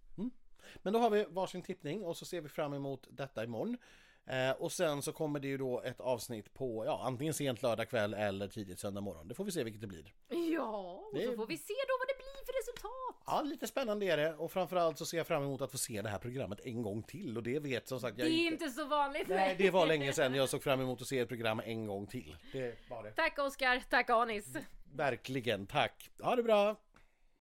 Men 0.84 0.94
då 0.94 1.00
har 1.00 1.10
vi 1.10 1.26
varsin 1.30 1.62
tippning 1.62 2.04
och 2.04 2.18
så 2.18 2.26
ser 2.26 2.42
vi 2.42 2.50
fram 2.50 2.74
emot 2.74 3.08
detta 3.10 3.44
imorgon. 3.44 3.78
Eh, 4.26 4.52
och 4.52 4.72
sen 4.72 5.02
så 5.02 5.12
kommer 5.14 5.40
det 5.40 5.48
ju 5.48 5.58
då 5.58 5.82
ett 5.82 6.00
avsnitt 6.00 6.54
på, 6.54 6.86
ja, 6.86 7.02
antingen 7.04 7.34
sent 7.34 7.62
lördag 7.62 7.90
kväll 7.90 8.14
eller 8.14 8.48
tidigt 8.48 8.80
söndag 8.80 9.02
morgon. 9.02 9.28
Det 9.28 9.34
får 9.36 9.44
vi 9.44 9.52
se 9.52 9.64
vilket 9.64 9.82
det 9.82 9.88
blir. 9.88 10.14
Ja, 10.54 10.92
och 11.12 11.18
Det- 11.18 11.26
så 11.26 11.36
får 11.36 11.48
vi 11.48 11.58
se 11.58 11.74
då 11.74 11.94
vad 12.00 12.08
det 12.08 12.11
för 12.46 12.54
resultat. 12.62 13.24
Ja, 13.26 13.42
lite 13.42 13.68
spännande 13.68 14.06
är 14.06 14.18
det 14.18 14.34
och 14.34 14.52
framförallt 14.52 14.98
så 14.98 15.06
ser 15.06 15.18
jag 15.18 15.28
fram 15.28 15.44
emot 15.44 15.62
att 15.62 15.72
få 15.72 15.78
se 15.78 16.02
det 16.02 16.10
här 16.10 16.18
programmet 16.18 16.60
en 16.64 16.82
gång 16.82 17.04
till 17.04 17.38
och 17.38 17.44
det 17.44 17.60
vet 17.60 17.88
som 17.88 18.00
sagt 18.00 18.18
Det 18.18 18.24
jag 18.24 18.32
är 18.32 18.48
inte 18.52 18.70
så 18.70 18.86
vanligt. 18.86 19.28
Nej, 19.28 19.56
det 19.58 19.70
var 19.70 19.86
länge 19.86 20.14
sedan 20.14 20.34
jag 20.36 20.50
såg 20.50 20.64
fram 20.64 20.82
emot 20.82 21.02
att 21.02 21.08
se 21.08 21.20
ett 21.20 21.28
program 21.28 21.62
en 21.66 21.88
gång 21.88 22.08
till. 22.08 22.36
Det 22.52 22.90
var 22.90 23.04
det. 23.04 23.12
Tack 23.12 23.40
Oskar, 23.40 23.84
tack 23.90 24.10
Anis. 24.10 24.54
Verkligen, 24.96 25.66
tack. 25.66 26.10
Ha 26.22 26.36
det 26.36 26.44
bra! 26.44 26.76